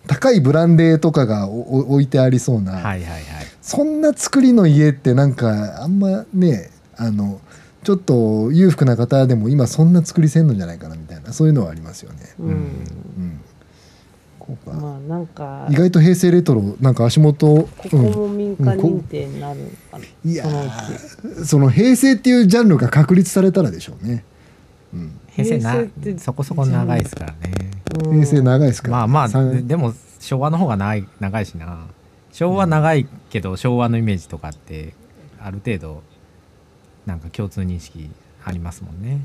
[0.06, 3.22] 高いブランデーとかがおお置いてありそうな、はいはいはい。
[3.60, 7.40] そんな作りの家ってなんかあんまねあの
[7.84, 11.34] ちょっと裕福な方でも今そんな作りせんのじゃないかなみたいな。
[11.34, 12.20] そういうのはありますよね。
[12.38, 13.40] うん、うん、
[14.38, 20.46] こうかまあなんか意外と平成レトロなんか足元、ここうん、も民間認定になるのかな、いや
[21.44, 24.24] その平成っていうジャンルが確立されたらでしょうね。
[24.94, 25.84] うん、平成な
[26.18, 27.38] そこそこ長いですからね。
[28.04, 28.12] うん。
[28.14, 28.90] 平成長いですか？
[28.90, 31.86] ら、まあまあでも昭和の方が長い長いしな。
[32.32, 34.94] 昭和長いけど昭和のイメージとかって
[35.40, 36.02] ある程度
[37.04, 38.08] なんか共通認識
[38.44, 39.20] ありますもんね。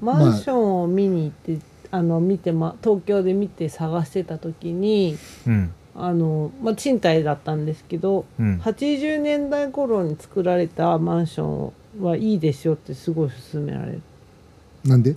[0.00, 5.72] マンションを見に行って、あの見て、ま、東京で見て探してた時にうん。
[5.94, 8.58] あの、まあ、賃貸だったんですけどうん。
[8.64, 14.02] 80年代頃に作られたマンションはいいですよってすごい勧められる。
[14.86, 15.16] なんで、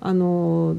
[0.00, 0.78] あの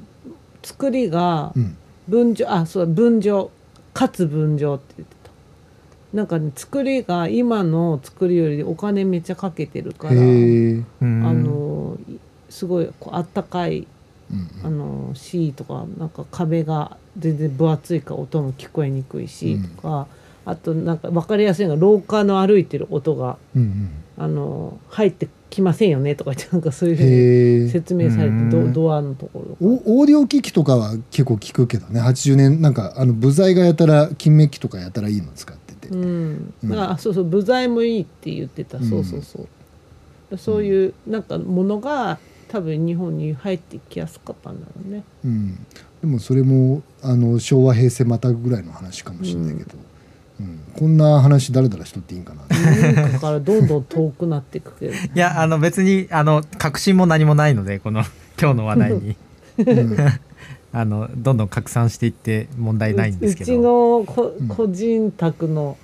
[0.63, 3.52] 作りがうん、分譲あそう分譲
[3.93, 6.17] かつ分譲って言ってた。
[6.17, 12.13] なんかね作りが今の作りよりお金めっちゃかけてるからあのい
[12.50, 13.88] すごいこうあったかいうん
[14.63, 20.07] あの C とかなんか壁が全然分厚いから音も聞こえにくいしとか、
[20.45, 23.37] あとなんか分かりやすいのが廊下の歩いてる音が
[24.17, 32.01] あの入ってきませんよねとか言ってなんかそういうふうに説明されてうんドドアのところおオーディオ機器とかは結構聞くけどね。
[32.01, 38.89] 80年なんかあの部材がやたら金メッキとかやたらいいの使ってて、うん、あそうそう部材もいいって言ってた、うん。
[38.89, 39.47] そうそうそ
[40.31, 40.37] う。
[40.37, 45.03] そういうなんかものが多分日本に入ってきやすかったんだろうね。
[45.25, 45.55] うん、
[46.01, 49.77] でもそれもあの昭和平成またぐらいの話かもしれないけど、
[50.39, 50.60] うん。
[50.73, 54.93] こんな話だらだらしとっていいんかな文化からどんどん遠くなっていくけど。
[54.93, 58.03] いやあの別にあの確信も何もないのでこの
[58.39, 59.15] 今日の話題に。
[59.60, 59.97] うん。
[60.73, 64.47] あのどんどん拡散していって問題ないんですけうちどのこうん。
[64.47, 65.77] 個人宅の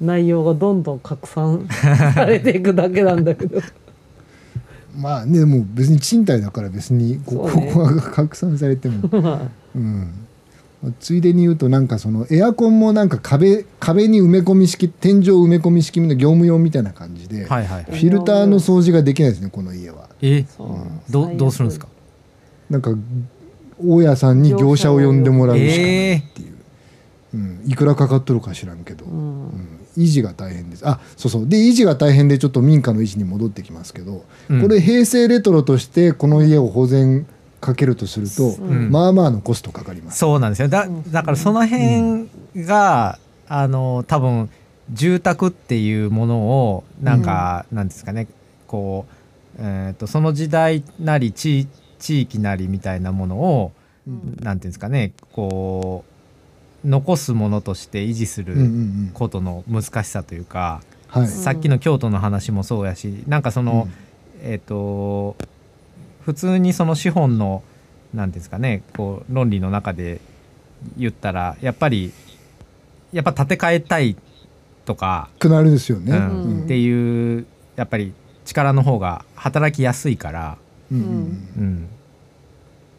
[0.00, 1.68] 内容がどんどん拡散
[2.14, 3.60] されていくだけなんだけど
[4.96, 9.40] まあねもう別に賃貸だから別にこここが拡散されても、 まあ。
[9.74, 10.12] うん。
[10.82, 17.84] まあついでに言うとなんかそのエアコンもなんか壁壁に埋め込み式天井埋め込み式の業務用みたいな感じで、はいはい。
[17.84, 20.08] フィルターの掃除ができないですねこの家は。
[20.22, 20.44] え？
[20.56, 20.68] そう。
[20.68, 21.86] うんどどうするんですか？
[22.70, 22.94] なんか
[23.82, 26.52] 大家さんに業者を呼んでもらうしかないえっていう、
[27.34, 29.16] うん、いくらかかっとるか知らんけど、ううん
[29.48, 29.52] ん
[29.96, 30.88] 維持が大変です。
[30.88, 31.48] あそうそう。
[31.48, 34.62] で維持が大変でちょっと民家の維持に戻ってきますけど、うん。
[34.62, 37.26] これ平成レトロとしてこの家を保全
[37.60, 38.90] かけるとすると、うん。
[38.90, 40.18] まあまあのコストかかります。
[40.18, 40.68] そうなんですよ。
[40.68, 44.48] だだからその辺が、あの多分
[44.92, 48.28] 住宅っていうものをなんか、なんですかね。
[48.66, 49.06] こ
[49.58, 51.66] う、えー、とその時代なり地
[51.98, 53.72] 地域なりみたいなものを、
[54.06, 54.36] うん。
[54.40, 55.12] なんていうんですかね。
[55.32, 56.09] こう
[56.84, 59.10] 残すものとして維持すうんうんうるん。
[59.14, 61.28] ことの難しさというか、はい。
[61.28, 63.88] さっきの京都の話もそうやしなんかその、
[64.42, 65.36] えっ、と
[66.22, 67.62] 普通にその資本の
[68.14, 70.20] なんていうんですかねこう論理の中で
[70.96, 72.12] 言ったらやっぱり
[73.12, 74.16] やっぱ建て替えたい
[74.84, 76.16] とか、くなるですよね。
[76.16, 76.60] ううん。
[76.62, 78.12] んっていうやっぱり
[78.44, 80.58] 力の方が働きやすいから、
[80.90, 81.88] うんうんうん、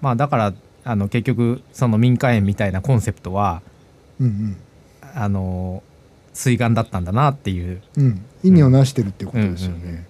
[0.01, 3.61] まあだからあの結局その民家園みたいなコンセプトは
[4.21, 4.57] うんうん。
[5.13, 5.83] あの
[6.33, 7.81] 水岸だったんだなっていう。
[7.97, 9.77] うん、意味をなしてるっていうことですよね。
[9.77, 10.05] うんうんうん。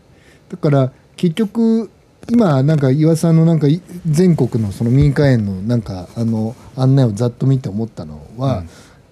[0.50, 1.90] だから結局
[2.30, 8.64] 今なんか岩さんのなんかい全国のその民家園のなんかあの案内をざっと見て思ったのは、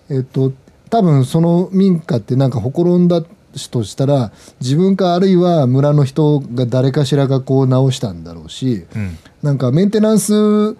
[0.09, 0.53] えっと
[0.89, 3.21] 多分その民家ってなんかほころんだ
[3.71, 4.31] としたら
[4.61, 9.17] 自分かあるいは村の人が誰かしらがこう直したんだろうしうん。
[9.41, 10.75] なんかメンテナンス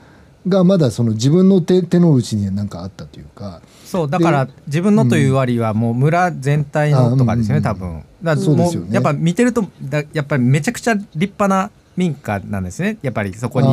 [0.48, 8.04] がまだその自分の手手の内になんかあったというかそうだから自分のという割はもう村全体のとかですよね、あ多分。
[8.22, 8.94] だからそうですよね。
[8.94, 13.00] やっぱ見てるとだやっぱりめちゃくちゃ立派な民家なんですね。
[13.02, 13.68] やっぱりそこに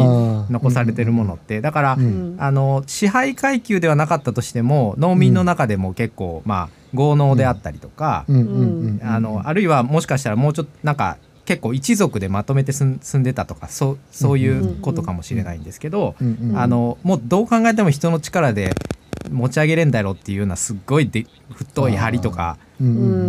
[0.50, 1.60] 残されてるものって。
[1.60, 2.36] だから、うん。
[2.38, 9.00] あの支配階級ではなかったとしても農民の中でも結構、まあ豪農であったりとか、うん。
[9.04, 16.16] あのあるいはもしかしたらもうちょっとなんか結構一族でまとめて住んでたとかそうそういうことかもしれないんですけど、
[16.54, 18.74] あのもうどう考えても人の力で
[19.30, 22.58] 持ち上げれんだろうっていうようなすっごいで太い梁とか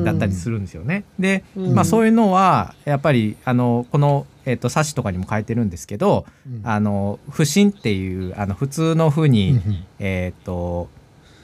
[0.04, 1.04] だったりするんですよね。
[1.19, 1.73] で、うん。
[1.73, 6.62] まあ、そういうのはやっぱりあのこの、えっと冊子とかにも書いてるんですけどうん。
[6.63, 9.86] あの不審っていうあの普通の風に、うんうん。
[10.00, 10.89] えっ、と,、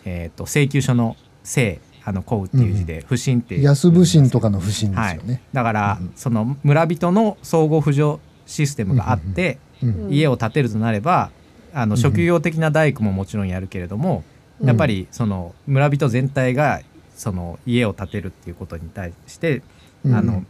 [0.05, 5.15] えー、と請求書の「請」あの「こう」っていう字で「不審」っていう安不審とかの不審ですはい。
[5.15, 11.29] よね。、だから、うんその村人の相互扶助システムがあって、うん家を建てるとなれば
[11.73, 16.81] あのうん職業的な大工ももちろんやるけれども、うんやっぱりその村人全体が
[17.15, 19.61] その家を建てるっていうことに対して、
[20.05, 20.15] うん。
[20.15, 20.43] あの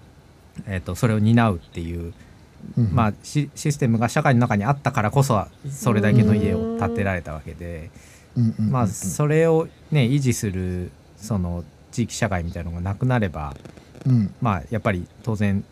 [0.67, 2.13] えー、とそれを担うっていう、
[2.77, 2.89] うん。
[2.93, 7.89] まあ、シシステムが社会の中にあったからこそそれだけの家を建てられたわけで、
[8.57, 13.55] まあ、それを、ね、維持するその地域社会みたいなのがなくなれば、
[14.05, 14.33] うん。
[14.41, 15.63] まあ、やっぱり当然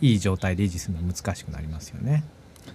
[0.00, 2.24] いい状態で維持するのは難しくなりますよね。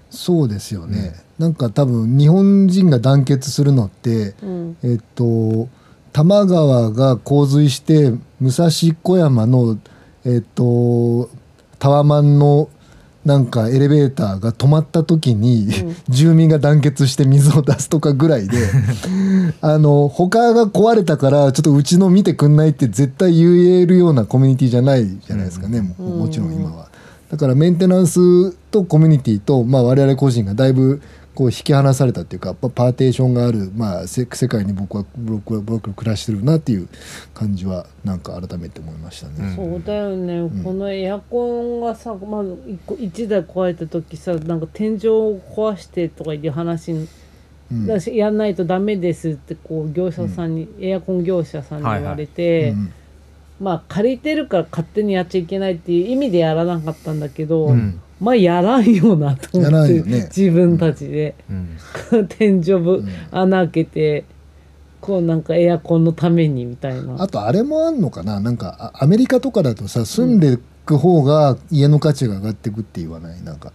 [0.09, 4.77] そうですよね、なんか多分日本人が団結するのってうん。
[4.83, 5.69] えっと
[6.13, 9.77] 多摩川が洪水して武蔵小山の
[10.25, 11.29] えっと
[11.79, 12.69] タワマンの
[13.25, 15.95] なんかエレベーターが止まった時に、うん。
[16.09, 18.57] 住民が団結して水を出すとかぐらいで
[19.61, 26.89] あの他が壊れたからちょっとうちの見てくんないって絶対言えるようなコミュニティじゃないじゃないですかね、もちろん今は。
[27.33, 31.01] だからメンテナンスとコミュニティと、まあ、我々個人がだいぶ
[31.33, 36.87] こう引き離されたっていうかパパーテーションがある、まあ、せ世界に僕は僕は僕は暮らしてるなっていう
[37.33, 39.51] 感じはなんか改めて思いましたね。
[39.55, 40.63] そうだよね、ん。
[40.63, 47.07] このエアコンがさまず一個一台壊れた時さなんか天井を壊してとかいう話に、
[47.71, 47.87] うん。
[47.87, 52.93] だしやんないとダメですってこう業者さんに、エアコン業者さんに言われて、うん
[53.59, 58.01] まあ借りてるから勝手にやっちゃいけないっていう意味でやらなかったんだけど、うん。
[58.19, 60.29] まあやらんよなと思って、ね。
[60.35, 61.77] 自分たちで、うん。
[62.29, 63.09] 天井ぶ、うん。
[63.31, 64.25] 穴開けて
[65.01, 67.21] こうなんかエアコンのためにみたいな。
[67.21, 68.39] あとあれもあんのかな？
[68.39, 73.41] なんかあアメリカとかだとさ住んでく方が家の価値が上がってくって言わない？
[73.43, 73.71] なんか。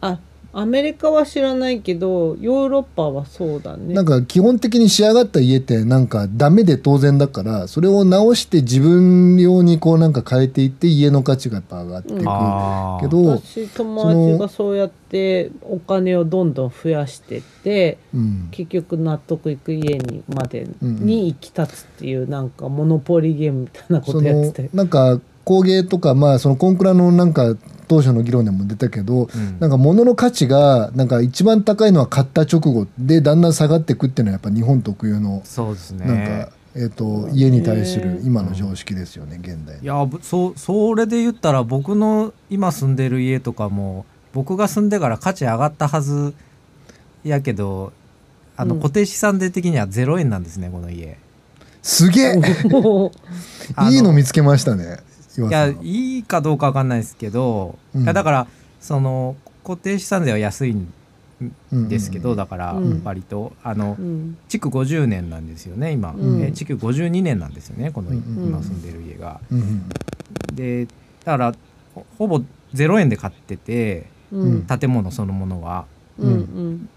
[0.00, 0.18] あ
[0.52, 3.94] アメリカは知らないけどヨーロッパはそうだね。
[3.94, 12.30] なんか基本的に仕上がった家ってなんかダメで当然だからそれを直して自分用にこうなんか変えていって家の価値がやっぱ上がっていくけど、
[13.38, 18.48] 私友達がそうやってお金をどんどん増やしてってうん。
[18.50, 21.06] 結局納得いく家にまでうんうん。
[21.06, 24.70] に行き立つっていうなんかモノポリゲームみたいなことやってて。
[24.74, 27.56] なんか工芸とかまあそのコンクラのなんか
[27.90, 29.58] 当初の議論でも出たけど、うん。
[29.58, 36.06] なんか物の価値がなんか一番高いのは買った直後でだんだん下がっていくっていうのはやっぱ日本特有のそうですね。
[36.06, 46.32] なんか、えー、と家に対する今の常識ですよね、現代いやぶそうそれで言ったら僕の今住んでる家とかも僕が住んでから価値上がったはず
[47.24, 47.92] やけど
[48.56, 48.80] あのうん。
[48.80, 51.18] 固定資産税的には0円なんですねこの家。
[51.82, 52.40] すげえ！
[53.74, 54.84] あいいの見つけましたね。
[54.84, 55.09] 岩
[55.48, 58.02] いさんやいいかどうかわかんないですけど、うん。
[58.02, 58.46] いやだから
[58.80, 60.92] その固定資産税は安いん
[61.72, 63.02] うんですけど、だからうん。
[63.04, 63.52] 割と。
[63.62, 64.36] あのうん。
[64.48, 66.42] 築50年なんですよね今、うん。
[66.42, 68.16] えー築52年なんですよねこのうん。
[68.16, 69.40] 今住んでる家が。
[69.50, 69.58] うん。
[69.58, 69.88] うん。
[70.54, 70.86] で
[71.24, 71.54] だから
[71.94, 72.42] ほほぼ
[72.74, 74.62] 0円で買っててうん。
[74.66, 75.86] 建物そのものは。
[76.18, 76.32] うん。
[76.32, 76.88] うん。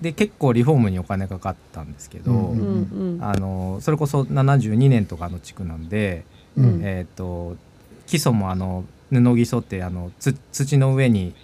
[0.00, 2.58] で結構リフォームにお金かかったんですけど、うん。
[2.58, 3.16] うん。
[3.16, 3.24] うん。
[3.24, 6.24] あのそれこそ72年とかの地区なんで、
[6.56, 6.80] うん。
[6.82, 7.56] えー、と
[8.08, 11.34] 基礎もあの布基礎ってあのつ土の上に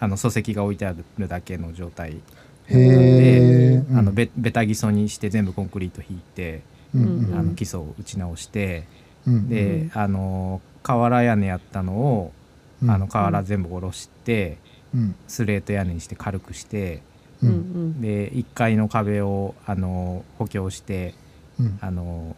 [0.00, 2.20] あの礎石が置いてあるだけの状態へ
[2.68, 6.62] えで、あのベベタ基礎にして全部コンクリート引いて、
[6.94, 7.38] うんうん。
[7.38, 8.84] あの基礎を打ち直して、
[9.26, 12.32] うんで、あの瓦屋根やったのを、
[12.82, 12.90] うん。
[12.90, 14.58] あの瓦全部下ろして
[14.94, 15.14] うん。
[15.28, 17.02] スレート屋根にして軽くして
[17.42, 17.48] うん。
[17.48, 21.14] うんで1階の壁をあの補強して
[21.58, 21.78] うん。
[21.80, 22.36] あの、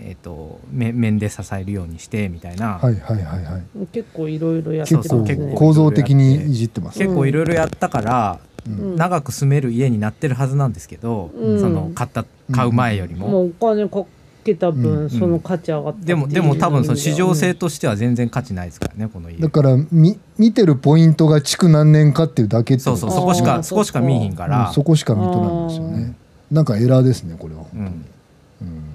[0.00, 3.86] えー、とめ面で支えるようにしてみたいな、はいはいはいはい。
[3.92, 5.36] 結構いろいろやって結構ますね。
[5.36, 6.98] 結構構造的にいじってます。
[6.98, 8.78] 結構いろいろやったから、うん。
[8.92, 11.60] うん長く住める家になってるはずなんですけど、うん。
[11.60, 13.28] その買った買う前よりも。
[13.28, 14.04] もうお金か
[14.42, 14.82] けたうん。
[14.82, 19.38] 分その価値上がってでもでも多分その市場性うんとしては全然価値ないですからねこの家。
[19.38, 26.14] だからみ見てるポイントが築何年かっていうだけってそうそうそこしかそこしか見えへんから、うんそこしか見とらんですよね。
[26.50, 27.80] なんかエラーですねこれはうん。
[27.80, 28.93] うん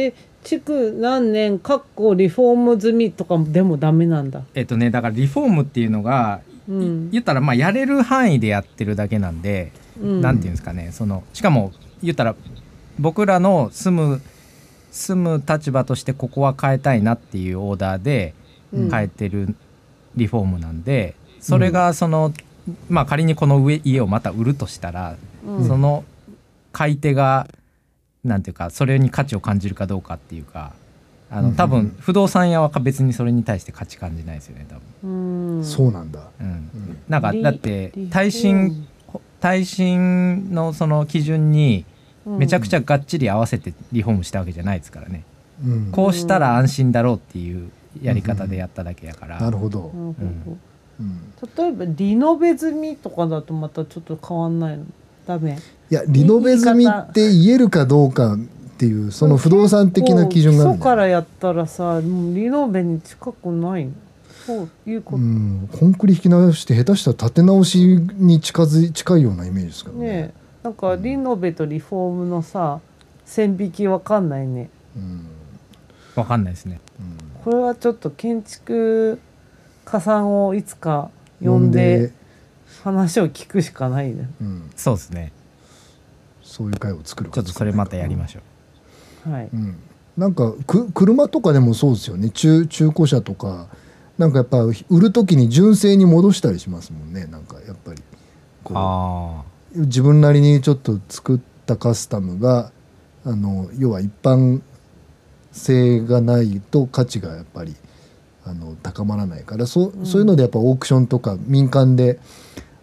[0.00, 4.42] え築何年かっこリフォーム済みとかでもダメなんだ。
[4.54, 7.10] えっとねだからリフォームっていうのが、うん。
[7.10, 10.20] 言ったらまあやれる範囲でやってるだけなんで、うん。
[10.20, 11.72] なんていうんですかねそのしかも
[12.02, 12.36] 言ったら
[12.98, 14.22] 僕らの住む
[14.92, 18.34] 住む立場としてここは変えたいなっていうオーダーで
[18.72, 18.90] うん。
[18.90, 19.56] 変えてる
[20.14, 22.32] リフォームなんで、それがその、
[22.88, 25.66] まあ仮にこの上家をまた売るとしたら、うん。
[25.66, 26.04] その
[26.70, 27.48] 買い手が
[28.24, 30.72] なんていうかそれに価値を感じるかどうかっていうか
[31.30, 35.58] あうんの多分不動産屋は別にそれに対して価値感じないですよね多分。
[35.58, 35.64] うん。
[35.64, 36.20] そうなんだ。
[36.40, 36.46] うん。
[36.46, 36.98] うん。
[37.08, 38.86] なんかリだって耐震
[39.40, 41.84] 耐震のその基準に
[42.26, 45.24] めちゃくちゃがっちり合わせてリフォームしたわけじゃないですからね、
[45.64, 45.92] うん。
[45.92, 47.70] こうしたら安心だろうっていう
[48.02, 49.80] やり方でやっただけやから、なるほど。
[49.80, 50.56] なるほど
[51.00, 51.32] うん。
[51.56, 54.84] 例えばリノベ済みとかだとまたちょっと変わんないの？
[55.28, 55.58] ダメ
[55.90, 58.38] いやリノベ済みって言えるかどうかっ
[58.78, 63.92] ていうその不動産的な基準がある基礎からやったらさもうリノベに近くないの？
[64.46, 67.78] そういうこと、うん、コンクリ引き直して下手したら建て直し
[68.14, 70.06] に近づい近いようなイメージですからね。
[70.06, 70.34] ねえ。
[70.62, 72.80] なんかリノベとリフォームのさ
[73.26, 74.70] 線引きわかんないね。
[74.96, 75.26] うん。
[76.14, 76.80] わかんないですね。
[76.98, 77.42] うん。
[77.44, 79.20] これはちょっと建築
[79.84, 81.10] 家さんをいつか
[81.42, 82.12] 呼んで
[82.82, 84.28] 話を聞くしかないね。
[84.40, 85.32] うん、そうですね。
[86.42, 88.40] そういう会を作るちょっとそれまたやりましょ
[89.26, 89.30] う。
[89.30, 89.76] はい、うん、
[90.16, 92.30] なんかく車とかでもそうですよね。
[92.30, 93.66] 中中古車とか。
[94.16, 97.26] なんかやっぱ売る時に純正に戻したりしますもんね。
[97.26, 98.02] なんかやっぱり。
[98.64, 99.44] こあ
[99.76, 102.72] う自分なりにちょっと作ったカスタムが
[103.24, 104.60] あの要は一般
[105.52, 107.76] 性がないと価値がやっぱり
[108.48, 112.18] あの高まらないからそそういうのでやっぱオークションとか民間で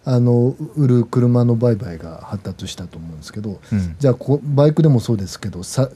[0.04, 5.90] あの売る車の売買が発達したと思うんですけど、あ、うん、じゃあこバイクでもそうですけどさ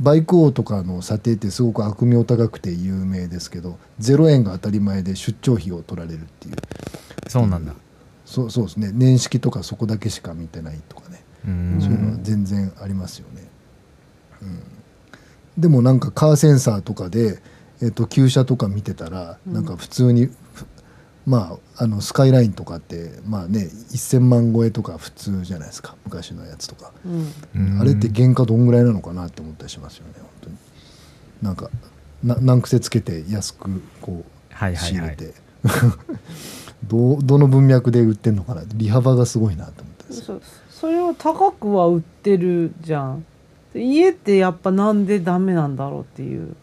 [0.00, 6.56] バイク王とかの査定ってすごく悪名高くて有名ですけど0円が当たり前で出張費を取られるっていう。
[7.28, 7.74] そうなんだ。
[8.24, 8.90] そうそうですね。
[8.92, 11.78] 年式とかそこだけしか見てないとかね、うん。
[11.80, 13.46] そういうのは全然ありますよね、
[14.40, 14.62] うん、
[15.58, 17.40] でもなんかカーセンサーとかで、
[17.82, 19.54] えっと旧車とか見てたら、うん。
[19.54, 20.66] なんか普通にふ
[21.26, 26.92] まああのスカイラインとかってまあね1,000万超えとか普通じゃないですか昔のやつとか。
[27.80, 30.56] あれって原価どんぐらいなのかなって思ったりしますよね本当に。
[31.42, 31.70] なんか
[32.24, 34.86] な難癖つけて安くこはいうはいはい。
[34.86, 35.34] 仕入れて、
[36.86, 38.62] どうどの文脈で売ってんのかな？
[38.74, 43.24] 利幅がすごいなと思ったんですよそそれを高くは売ってるじゃん。
[43.72, 46.54] で家ってやっぱなんでダメなんだろうっていう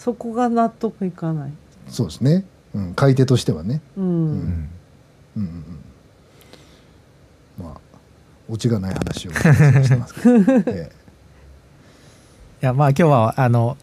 [0.00, 1.52] そこが納得いかない。
[1.86, 3.82] そうですね、うん、買い手としてはね。
[3.98, 4.10] うん、うん。
[4.10, 4.70] うん。
[5.36, 5.42] うん。
[5.42, 5.64] うん。
[7.58, 7.80] まあ
[8.48, 10.90] オチがない話をしてますけど、 え
[12.62, 13.76] いやまあ今日はあの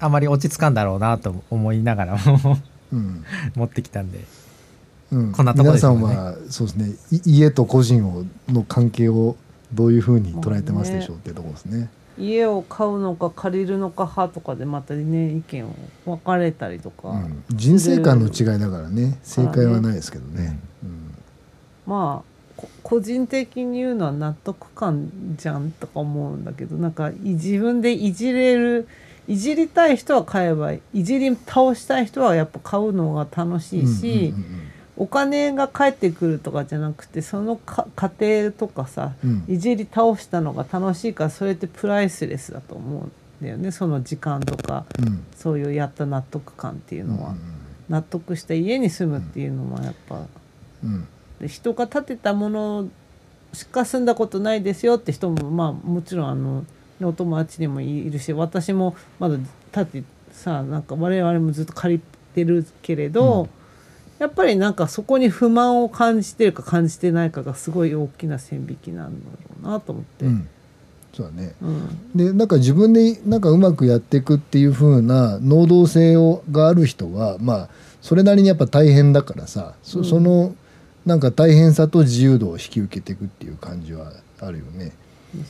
[0.00, 2.56] あまり落ち着かんだろうなと思いながらも
[2.92, 3.24] えうん。
[3.54, 4.24] 持ってきたんで。
[5.12, 6.14] うん、こんなとこ皆さですよね。
[6.14, 6.94] んはそうですね。
[7.10, 9.36] い家と個人をの関係を
[9.74, 11.90] どういうふうに捉えてますでしょうっていうところですね。
[12.18, 19.18] 家を買うのか借りるのか派とかでまたね意見を分かれたりとか、うん、人生観の違いだからね。
[19.22, 20.58] 正解はないですけどね。
[20.82, 21.14] うん。
[21.86, 28.86] まあこ個人的に言うのは納得感じゃんとか思うんだけどなんかい自分でいじれる
[29.26, 34.64] いじりたい人は買えばいじり倒したい人はやっぱ買うのが楽しいし、うんうん
[34.96, 39.44] お金が返ってくるとかじゃなくてそのか過程とかさうん。
[39.48, 43.72] いじり倒したのが楽しいからそれってプライスレスだと思うんだよね。
[43.72, 45.08] その時間とかうん。
[45.08, 47.38] うんそういうやった納得感っていうのは、うん。
[47.88, 50.20] 納得した家に住むっていうのはやっぱ。
[50.84, 51.08] うん。
[51.40, 52.88] で人が建てたもの
[53.52, 56.64] しか住んだことないですよって人もまあもちろんあの
[57.02, 59.36] お友達にもいるし私もまだ
[59.72, 62.02] 建てさなんか我々もずっと借り
[62.34, 63.63] てるけれど、うん
[64.18, 69.30] やっぱりなんかそこに不満を感じてるか感じてないかがすごい大きな線引きなんだ
[69.64, 70.24] ろうなと思って。
[70.26, 70.48] うん。
[71.12, 71.54] そうだね。
[71.60, 72.10] うん。
[72.14, 77.68] でなんか自分でなんかうまくやっていくっていう風な能動性をがある人はまあ
[78.02, 80.04] それなりにやっぱ大変だからさそ,、うん。
[80.04, 80.54] その
[81.04, 84.92] なんか大変さと自由度を引き受けていくっていう感じはあるよね。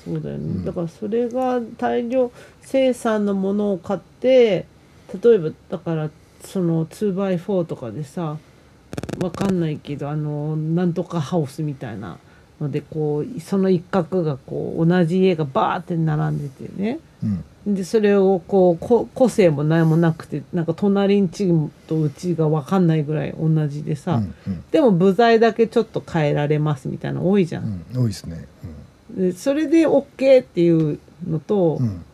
[0.04, 0.64] そうだよね、うん。
[0.64, 4.66] だからそれが大量生産のものを買って
[5.22, 6.10] 例えばだから
[6.42, 8.38] その 2x4 とかでさ
[9.20, 12.18] わかんないけどあのなんとかハウスみたいな
[12.60, 16.98] のでこうその一角がこう同じ家がバーって並んでてね。
[17.22, 17.44] うん。
[17.66, 21.48] でそれをこうこ個性も何もなくてなんか隣んち
[21.86, 24.64] とうちがわかんないぐらい同じでさ、うんうん。
[24.70, 27.84] でも部材だけちょっと変えられますみたいなの多いじゃん。
[27.94, 28.46] うん、多いですね。
[29.10, 32.04] でそれで OK っていうのと、うんうん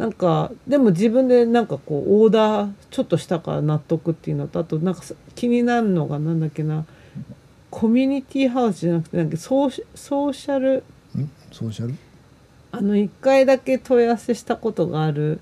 [0.00, 6.86] なんかでも自分でなんかこうオーダーちょっとしたから納得っていうのとあとなんかさ気になるのがなんだっけな
[7.68, 10.84] コミュニティハウスじゃなくてなんかソーシソーシャル
[11.18, 11.30] ん？
[11.52, 11.94] ソーシャル？
[12.72, 15.38] あの1回だけ問い合わせしたことがある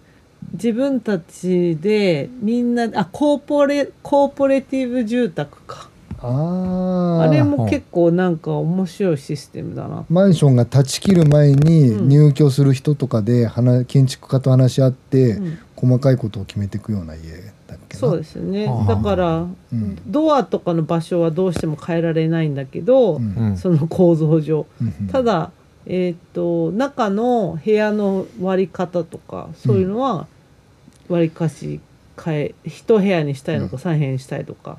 [0.55, 5.88] 自分たちでみんなあコーポレコーポレティブ住宅か
[6.21, 7.29] あー。
[7.29, 10.05] あれも結構なんか面白いシステムだな。
[10.09, 12.09] マンションが立ち切る前にうん。
[12.09, 15.59] 入居する人とかで話建築家と話し合って、うん。
[15.77, 17.21] 細かいことを決めていくような家
[17.69, 18.01] だっけな。
[18.01, 18.67] そうですよね。
[18.67, 19.99] はあだからうん。
[20.07, 23.35] ドアとかの場所はどうしても変えられないんだけど、うん。
[23.37, 24.67] うんその構造上。
[24.81, 25.53] うんただ、
[25.87, 30.27] えー、と中の部屋の割り方とかそういうのは
[31.09, 31.81] わりかし
[32.23, 33.79] 変え一部屋にしたいのかうん。
[33.79, 34.79] 三部屋にしたいとか、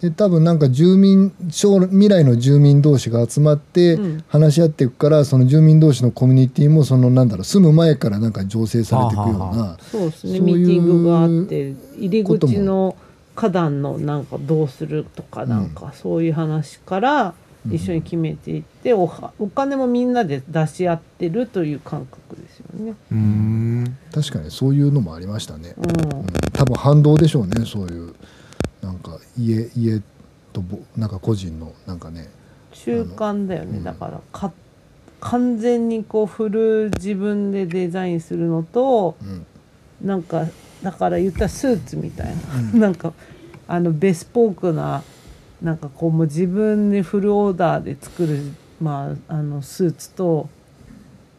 [0.00, 4.24] で多分なんか住民将来未来の住民同士が集まってうん。
[4.28, 10.40] 話し合っていくから、その住民同士のコミュニティもそのなんだろう住む前からなんか醸成されていくような、はあはそうですね。
[10.40, 12.96] ミーティングがあって入り口の
[13.34, 17.34] 花壇のなんかどうするとかなんかそういう話から
[17.70, 22.94] 一緒に決めていって、おはお金もみんなで出し合ってるという感覚ですよね。
[23.10, 23.96] うーん。
[24.12, 25.84] 確かにそういうのもありましたね、うん。
[25.84, 26.26] うん。
[26.52, 28.14] 多分反動でしょうねそういう
[29.38, 30.02] 家家
[30.52, 32.28] とぼなんか個人のなんかね
[32.72, 33.84] 中間だよね、うん。
[33.84, 34.52] だからか
[35.20, 39.46] 完全にこうフル自分でデザインするのとうん。
[40.00, 40.44] なんか
[40.82, 42.32] だから言ったらスーツみたいな、
[42.72, 42.78] うん。
[42.80, 43.12] なんか
[43.66, 45.02] あのベスポークな
[45.60, 48.40] なんかこうもう自分でフルオーダーで作る、
[48.80, 50.48] まあ、あのスーツと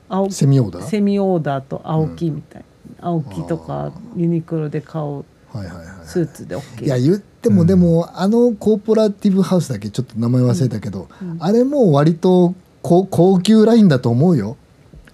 [0.10, 0.84] 青セミオーダー？
[0.84, 2.66] セミオーダーと青木みたい
[3.00, 11.38] な、青木とあかユニクロで買うはいはいはいスーツで OK いや言ってもでも、あのコーポラティブハウスだけちょっと名前忘れたけど、うん。
[11.40, 14.58] あれも割と高高級ラインだと思うよ。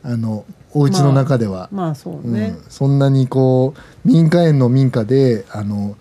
[0.03, 2.33] あのお家の中では、まあそううん。
[2.33, 5.95] ね、そんなにこう民家園の民家であの、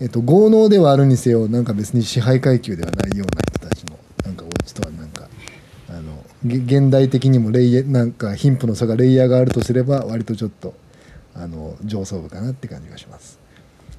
[0.00, 5.28] えっと、豪農ではあるにせよなんか別に支配階級ではないような人たちのなんかお家とはなんか
[5.90, 10.74] あのげ現代的にもレイヤなんか貧富の差がレイヤーがあるとすれば割とちょっと
[11.34, 13.35] あの上層部かなって感じがします。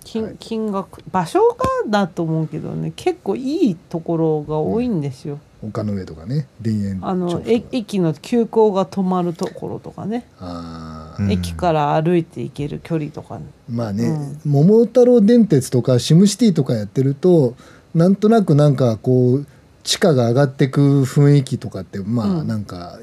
[0.07, 0.35] 金はい。
[0.39, 10.25] 金額場所がだと思うけどね結構いいところが多いんですよ、丘の上とかね田園あの駅の急行が止まるところとかね、
[11.29, 13.39] 駅から歩いて行ける距離とか、
[13.69, 17.55] まあね、桃太郎電鉄とかシムシティとかやってると
[17.93, 19.47] なんとなくなんかこう
[19.83, 22.47] 地価が上がっていく雰囲気とかってまあうん。
[22.47, 22.99] なんか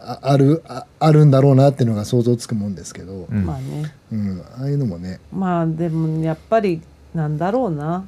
[0.00, 3.46] ああるああるんだろうなっていうのが想像つくもんですけど、うん。
[3.46, 3.94] まあね。
[4.12, 5.20] うん、ああいうのもね。
[5.32, 6.82] まあでもやっぱり
[7.14, 8.06] なんだろうな。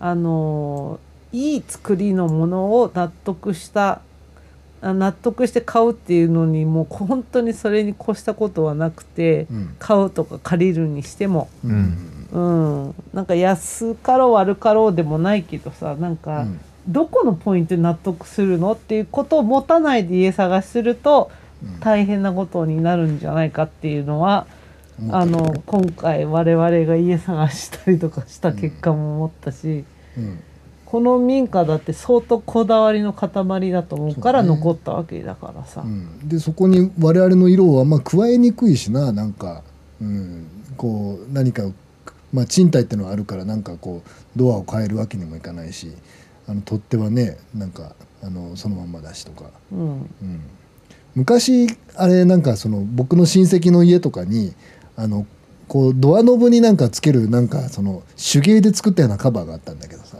[0.00, 0.98] あの
[1.32, 4.02] いい作りのものを納得した
[4.82, 9.76] あ納得して買うっていうのにもう本当にそれに越したことはなくてうん。
[9.78, 11.48] 買うとか借りるにしても。
[11.64, 12.10] うん。
[12.32, 21.30] うん、なんか安かろう悪かろうでもないけどさなんか、うんどこのポイントで納得するのっていうことを持たないで家探しすると
[21.62, 21.80] うん。
[21.80, 24.46] 大変なことになるんじゃないかっていうのは、
[24.98, 29.84] 思ったけどあの今回我々が家探したりとかした結果も思ったし、
[30.18, 30.42] うん。
[30.94, 33.28] この民家だって相当こだわりの塊
[33.72, 39.64] だと思うから残ったわけだからさ、うん、でそこに我々の色はまあ加えにくいしななんか、
[40.00, 41.64] うん、こう何か、
[42.32, 45.90] まあ、賃貸ってのはあるからなんかこうドアを変えるわけにもいかないし
[46.46, 49.80] あの取っ手はねなんかあのそのまんまだしとか、うん。
[49.80, 49.84] う
[50.24, 50.40] ん、
[51.14, 54.54] 昔あれなんかその僕の親戚の家とかに
[54.96, 55.26] あの
[55.68, 60.18] こうドアノブになんかつけるなんかその手芸で作ったようなカバーがあったんだけどさ。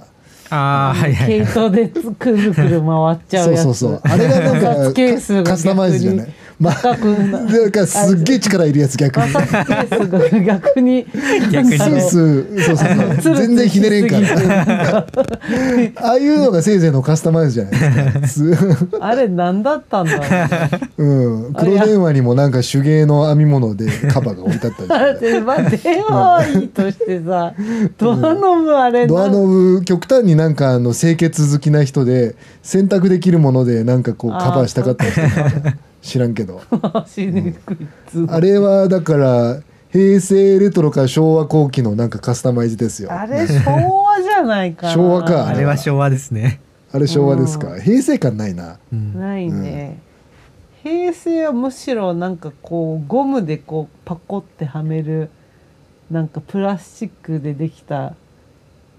[0.50, 3.62] ああはいはい毛糸でつくるくる回っちゃうやつ。
[3.62, 4.00] そうそうそう。
[4.04, 4.92] あれがなんか
[5.44, 6.32] カスタマイズじゃない？
[6.60, 10.44] まあななんかすっげえ力いるやつ逆に。
[10.44, 11.06] 逆に。
[11.50, 13.36] 逆にスースーそうそうそう。
[13.36, 15.06] 全然ひねれんから。
[15.96, 18.56] ああいうのがせいぜいのカスタマイズじゃないですか。
[18.56, 20.22] す あれ何だったんだろ
[20.98, 21.04] う。
[21.04, 21.54] うん。
[21.54, 24.88] 黒電話にもなんか手芸の編み物でカバーが置いてあったり
[25.40, 27.20] まあ電話はいいとして。
[27.24, 27.52] さ
[27.98, 35.74] ドアノブあれドアノブ極端になんかあの清潔好きな人で洗濯できるものでなんかこうカバーしたかった人が
[36.04, 36.60] 知らんけど。
[36.70, 43.10] うのあれはだから平成レトロか昭和後期のなんかカスタマイズですよ。
[43.10, 44.92] あれ昭和じゃないかな。
[44.92, 45.46] 昭和か。
[45.46, 46.60] あれは昭和ですね、
[46.92, 47.74] あれ昭和ですか。
[47.74, 48.78] う平成感ないな。
[48.92, 49.18] うん。
[49.18, 49.98] ないね、
[50.82, 55.30] 平成はむしろなんかこうゴムでこうパコってはめる
[56.10, 58.14] なんかプラスチックでできた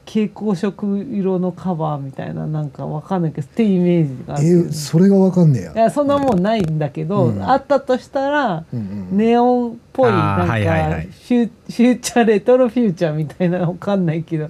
[0.05, 5.73] 蛍光色色のカバーみたいななんかわかんないけどってイメージがあえるね、ーそれがわかんねえや。
[5.73, 7.43] いやそんなもんないんだけど、うん。
[7.43, 8.81] あったとしたらうんう
[9.13, 11.03] んネオンっぽいなんかはいはいはい。
[11.05, 14.47] フューチャーレトロフューチャーみたいなのわかんないけど。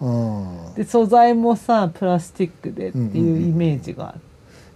[0.75, 4.19] で素材もさプラスチックでっていうイメージがある。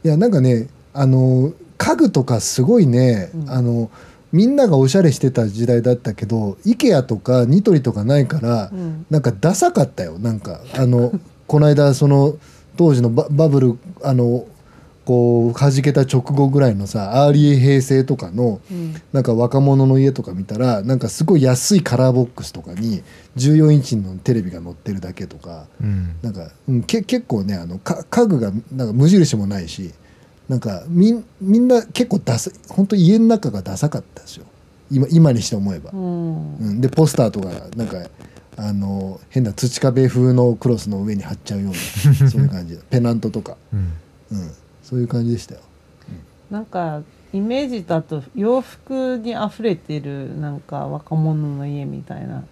[0.04, 3.50] いやなんかねあの家具とかすごいね、うん。
[3.50, 3.92] あの
[4.32, 9.06] みんながおしゃれしてた時代だったけど IKEA とかニトリとかないから、うん。
[9.10, 10.20] なんかダサかったよ。
[10.20, 11.12] なんかあの
[11.48, 12.36] この間その
[12.78, 14.46] 当時のババブルあの
[15.06, 18.96] こう弾けた直後ぐらいのさ early 平成とかのうん。
[19.12, 23.02] なんか若者の家とか見たらなんかすごい安いカラーボックスとかに
[23.38, 26.16] 14インチのテレビが載ってるだけとかうん。
[26.22, 29.92] なんか、うん、け結構ねあのか家具がなんか無印もないし
[30.50, 34.46] なんかみんみんな結構ダサ本当家の中がダサかったですよ。
[34.92, 35.92] 今今にして思えば。
[35.92, 35.96] う。
[35.96, 36.56] ん。
[36.56, 38.10] うん、でポスターとかなんか
[38.58, 41.76] あの変な土壁風のクロスの上に貼っちゃうような
[42.30, 42.78] そういう感じ。
[42.90, 43.94] ペナントとか、うん。
[44.32, 44.52] うん、
[44.84, 45.62] そういう感じでしたよ。
[46.50, 52.44] なんかイメージだと洋服に溢れてるなんか若者の家みたいな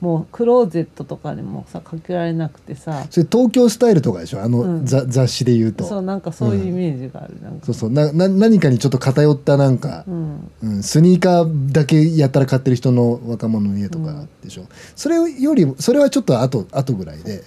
[0.00, 3.06] もうクローゼットとかにもさかけられなくてさ。
[3.10, 4.42] それ東京スタイルとかでしょ？
[4.42, 4.84] あの、うん。
[4.84, 5.84] ざ雑誌で言うと。
[5.84, 7.64] そうなんかそういうイメージがある、なんか。
[7.64, 7.90] そうそう。
[7.90, 10.50] なな何かにちょっと偏ったなんか、うん。
[10.62, 17.42] うん、スニーカーだけやったら買ってる人の若者の家とかでしょ、それよりそれはちょっと後後ぐらいで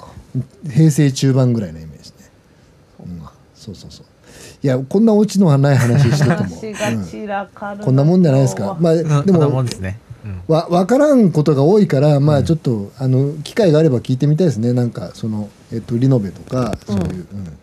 [0.68, 2.16] 平成中盤ぐらいのイメージね。
[3.02, 3.22] うん。
[3.54, 4.06] そうそうそう。
[4.64, 8.76] いやこんなオチのない話してても、話がうん散らかるな、こんなもんじゃないですか。
[8.80, 10.09] まあうんでそんなももんですね、うん
[10.47, 14.74] わ分からんことが多いからまあちょっと、あの機会があれば聞いてみたいですね。
[14.74, 17.57] なんかその、えっと、リノベとかそういう、うん。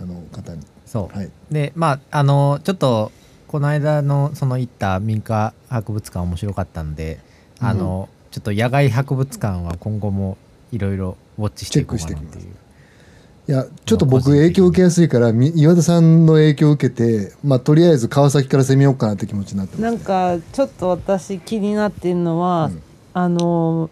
[0.00, 0.60] あの方に。
[0.86, 1.30] そう、はい。
[1.50, 3.12] でまああのちょっと
[3.46, 7.20] この間のその行った民家博物館面白かったんで、
[7.60, 10.36] あのちょっと野外博物館は今後も
[10.72, 12.46] いろいろウォッチしていこうかなっていう
[13.46, 22.82] いやちょっと僕影響受けやすいからみ岩田さんの影響を受けてまあとりあえず川崎から攻めようかなって気持ちになってます、なんかちょっと私気になってるのは、うん。
[23.12, 23.90] あの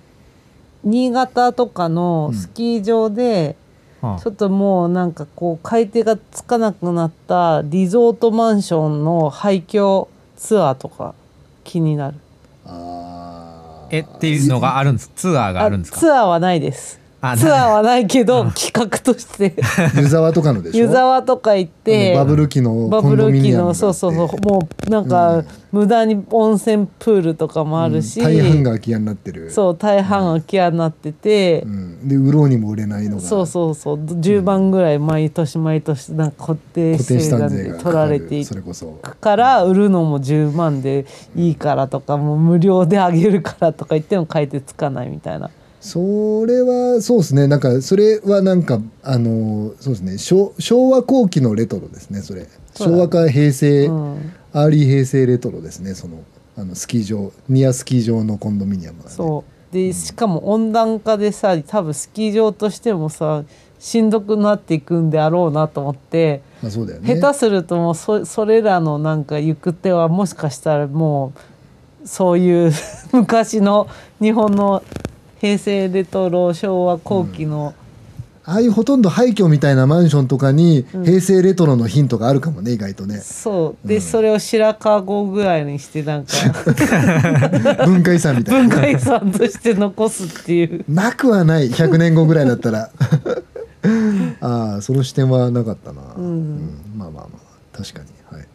[0.83, 3.57] 新潟とかのスキー場で、
[4.01, 4.21] はあ。
[4.21, 11.15] ちょっともうなんかこう買い手がつかなくなったリゾートマンションの廃墟ツアーとか
[11.63, 12.17] 気になる。
[12.65, 13.97] あー。
[13.97, 16.01] えっていうのがあるんですツアーがあるんですか？
[16.01, 16.99] ツアーはないです。
[16.99, 17.02] あ
[17.37, 19.55] ツアーはないけど企画として。
[19.97, 20.87] 湯沢とかのでしょ？
[20.87, 25.47] 湯沢とか行ってバブル期のバブル期のそうそうそうもうなんか、うん。
[25.73, 28.27] 無駄に温泉プールとかもあるし、うん。
[28.27, 29.51] 大半が空き家になってる。
[29.51, 33.23] そう大半空き家になってて、うん、で売ろうにも売れないのが。
[33.23, 33.97] そうそうそう。
[33.97, 38.99] 10万ぐらい毎年毎年なんか固定資資産産税がで取られていそれこそ。
[39.01, 41.07] くから売るのも10万で
[41.37, 45.51] いいからとかもう無料であげるからとか言っても買い手つかないみたいな。
[45.83, 47.49] それはそうですね。
[47.49, 50.17] なんかそれはなんかあのそうですね。
[50.17, 52.47] 昭昭和後期のレトロですねそれ。
[52.77, 54.33] 昭和か平成、うん。
[54.53, 56.23] early 平成レトロですねその
[56.57, 59.75] あのスキー場ニアスキー場のコンドミニアムが、ね、そう。
[59.75, 63.43] でしかも温暖化でさ多分スキー場としてもさ
[63.81, 67.17] しんどくなっていくんであろうなと思って、まあそうだよね。
[67.17, 71.33] 下手するともうそそれらのなんか行く手はもしかしたらも
[72.05, 72.73] うそういう
[73.13, 73.89] 昔の
[74.21, 74.85] 日本の
[75.43, 77.75] 平成レトロ昭和後期の
[78.45, 81.05] ああいうほとんど廃墟みたいなマンションとかにうん。
[81.05, 83.19] 平成レトロのヒントがあるかもね意外とね。
[83.19, 83.89] そう。
[83.89, 84.01] で、うん。
[84.01, 86.33] それを白川郷ぐらいにしてなんか
[87.87, 88.69] 文化遺産みたいな。
[88.69, 90.85] 文化遺産として残すっていう。
[90.89, 91.71] なくはない。
[91.71, 92.91] 100年後ぐらいだったら。
[94.41, 96.79] ああその視点はなかったな、うん。
[96.97, 97.77] まあまあまあ。
[97.77, 98.07] 確かに。
[98.31, 98.49] はい。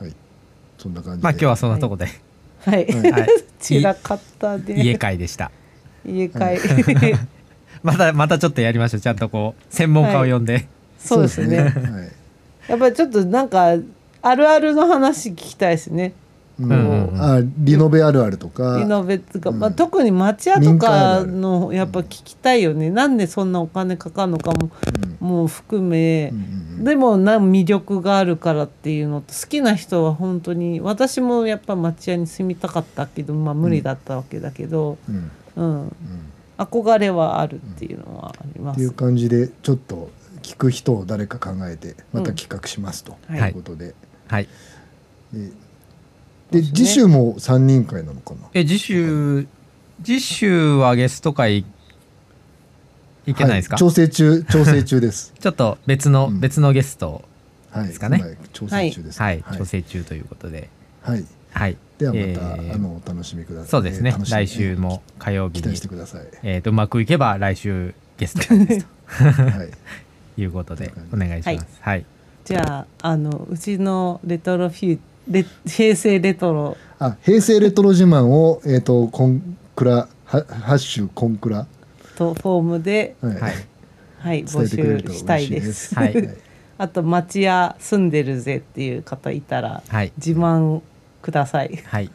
[0.00, 0.14] はい。
[0.78, 1.24] そんな感じで。
[1.24, 2.04] まあ今日はそんなとこで。
[2.04, 2.14] はい、
[2.66, 2.86] は い。
[3.60, 5.50] 散らかったで家会でした。
[6.04, 6.58] 家会
[7.82, 9.00] またまたちょっとやりましょう。
[9.00, 10.66] ちゃんとこう専門家を呼んで、
[10.98, 11.58] そうですね。
[11.60, 11.70] はい。
[12.68, 13.76] やっぱりちょっとなんか
[14.22, 16.12] あるあるの話聞きたいですね
[16.58, 18.78] あリノベあるあるとか。
[18.78, 19.58] リノベとか、うん。
[19.58, 24.70] まあ、特に町屋とかのやっぱ聞きたいよね、なんでそんなお金かかるのかも
[25.20, 25.26] うん。
[25.26, 26.32] もう含め、
[26.78, 35.30] でもな魅力があるからっていうのと好きな人は本当に私もやっぱ町屋に住みたかったけどまあ無理だったわけだけど、うん。
[35.56, 35.82] うん。
[35.82, 35.92] うん。
[36.58, 38.76] 憧れはあるっていうのはあります。
[38.76, 40.10] っていう感じでちょっと
[40.42, 43.18] 聞く人を誰か考えてまた企画しますと。
[43.28, 43.36] うん。
[43.36, 43.50] い。
[43.50, 43.94] うことで、
[44.28, 44.48] はい。
[45.34, 45.52] でそう
[46.50, 48.48] で次週も3人会なのかな？
[48.54, 49.46] え次週
[50.04, 51.64] 次週はゲスト会
[53.26, 55.32] いけないですか、はい調整中調整中です。
[55.40, 56.40] ちょっと別の、うん。
[56.40, 57.24] 別のゲスト
[57.70, 58.18] はいですかね？
[58.18, 59.58] 今調整中です、はい、はい。
[59.58, 60.68] 調整中ということで。
[61.02, 61.24] はい。
[61.52, 61.76] はい。
[61.98, 63.70] ではまた、えーあのお楽しみください。
[63.70, 66.26] そうですね、えー来週も火曜日期に待してください。
[66.42, 69.70] えー、とうまくいけば来週ゲスト会ですはい。
[70.36, 71.66] と いうことでお願いします。
[71.80, 72.04] はい、
[72.44, 76.76] じゃああのうちのレトロフューレ平成レトロ。
[76.98, 81.66] あ平成レトロ自慢をえっ、とコンクラはハッシュコンクラ。
[82.16, 83.40] とフォームで、はい、
[84.18, 84.44] はい。
[84.44, 85.88] 募集したいでです。
[85.88, 85.94] す。
[85.94, 86.36] はい。
[86.78, 90.12] あと町屋住んでるぜっていう方いたらはい。
[90.16, 90.80] 自慢
[91.22, 91.78] ください。
[91.84, 92.10] はい。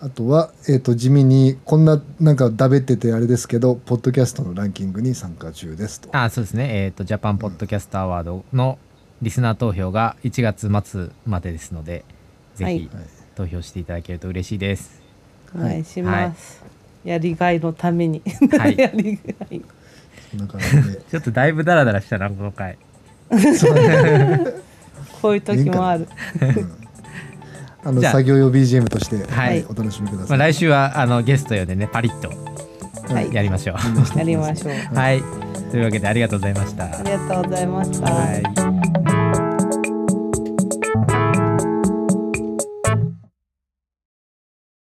[0.00, 6.10] あとは、えー、と地味にこんななんかだべっててあれですけどポッドキャストのランキングに参加中ですと。
[6.12, 6.84] あそうですね。
[6.84, 8.78] えっ、とジャパンポッドキャストアワードの
[9.24, 12.04] リスナー投票が1月末までですので
[12.54, 12.78] ぜはい。
[12.80, 12.90] ひ
[13.34, 15.02] 投票していただけると嬉しいです。
[15.56, 16.62] お願いします。
[17.04, 18.22] やりがいのために。
[18.58, 18.76] はい。
[18.78, 19.60] やりがい。
[21.10, 22.76] ちょっとだいぶダラダラしたなこの回。
[25.22, 26.06] こういう時もある。
[27.82, 29.64] あの作業用 BGM として、はい。
[29.68, 32.28] お楽しみくだまあ、さい、来週はあのゲスト呼んでねパリッと
[33.12, 33.32] はい。
[33.32, 34.94] やりましょう、やりましょう。
[34.94, 35.22] はい。
[35.70, 36.84] というわけでありがとうございました。
[36.84, 38.12] ありがとうございました。
[38.12, 39.13] はい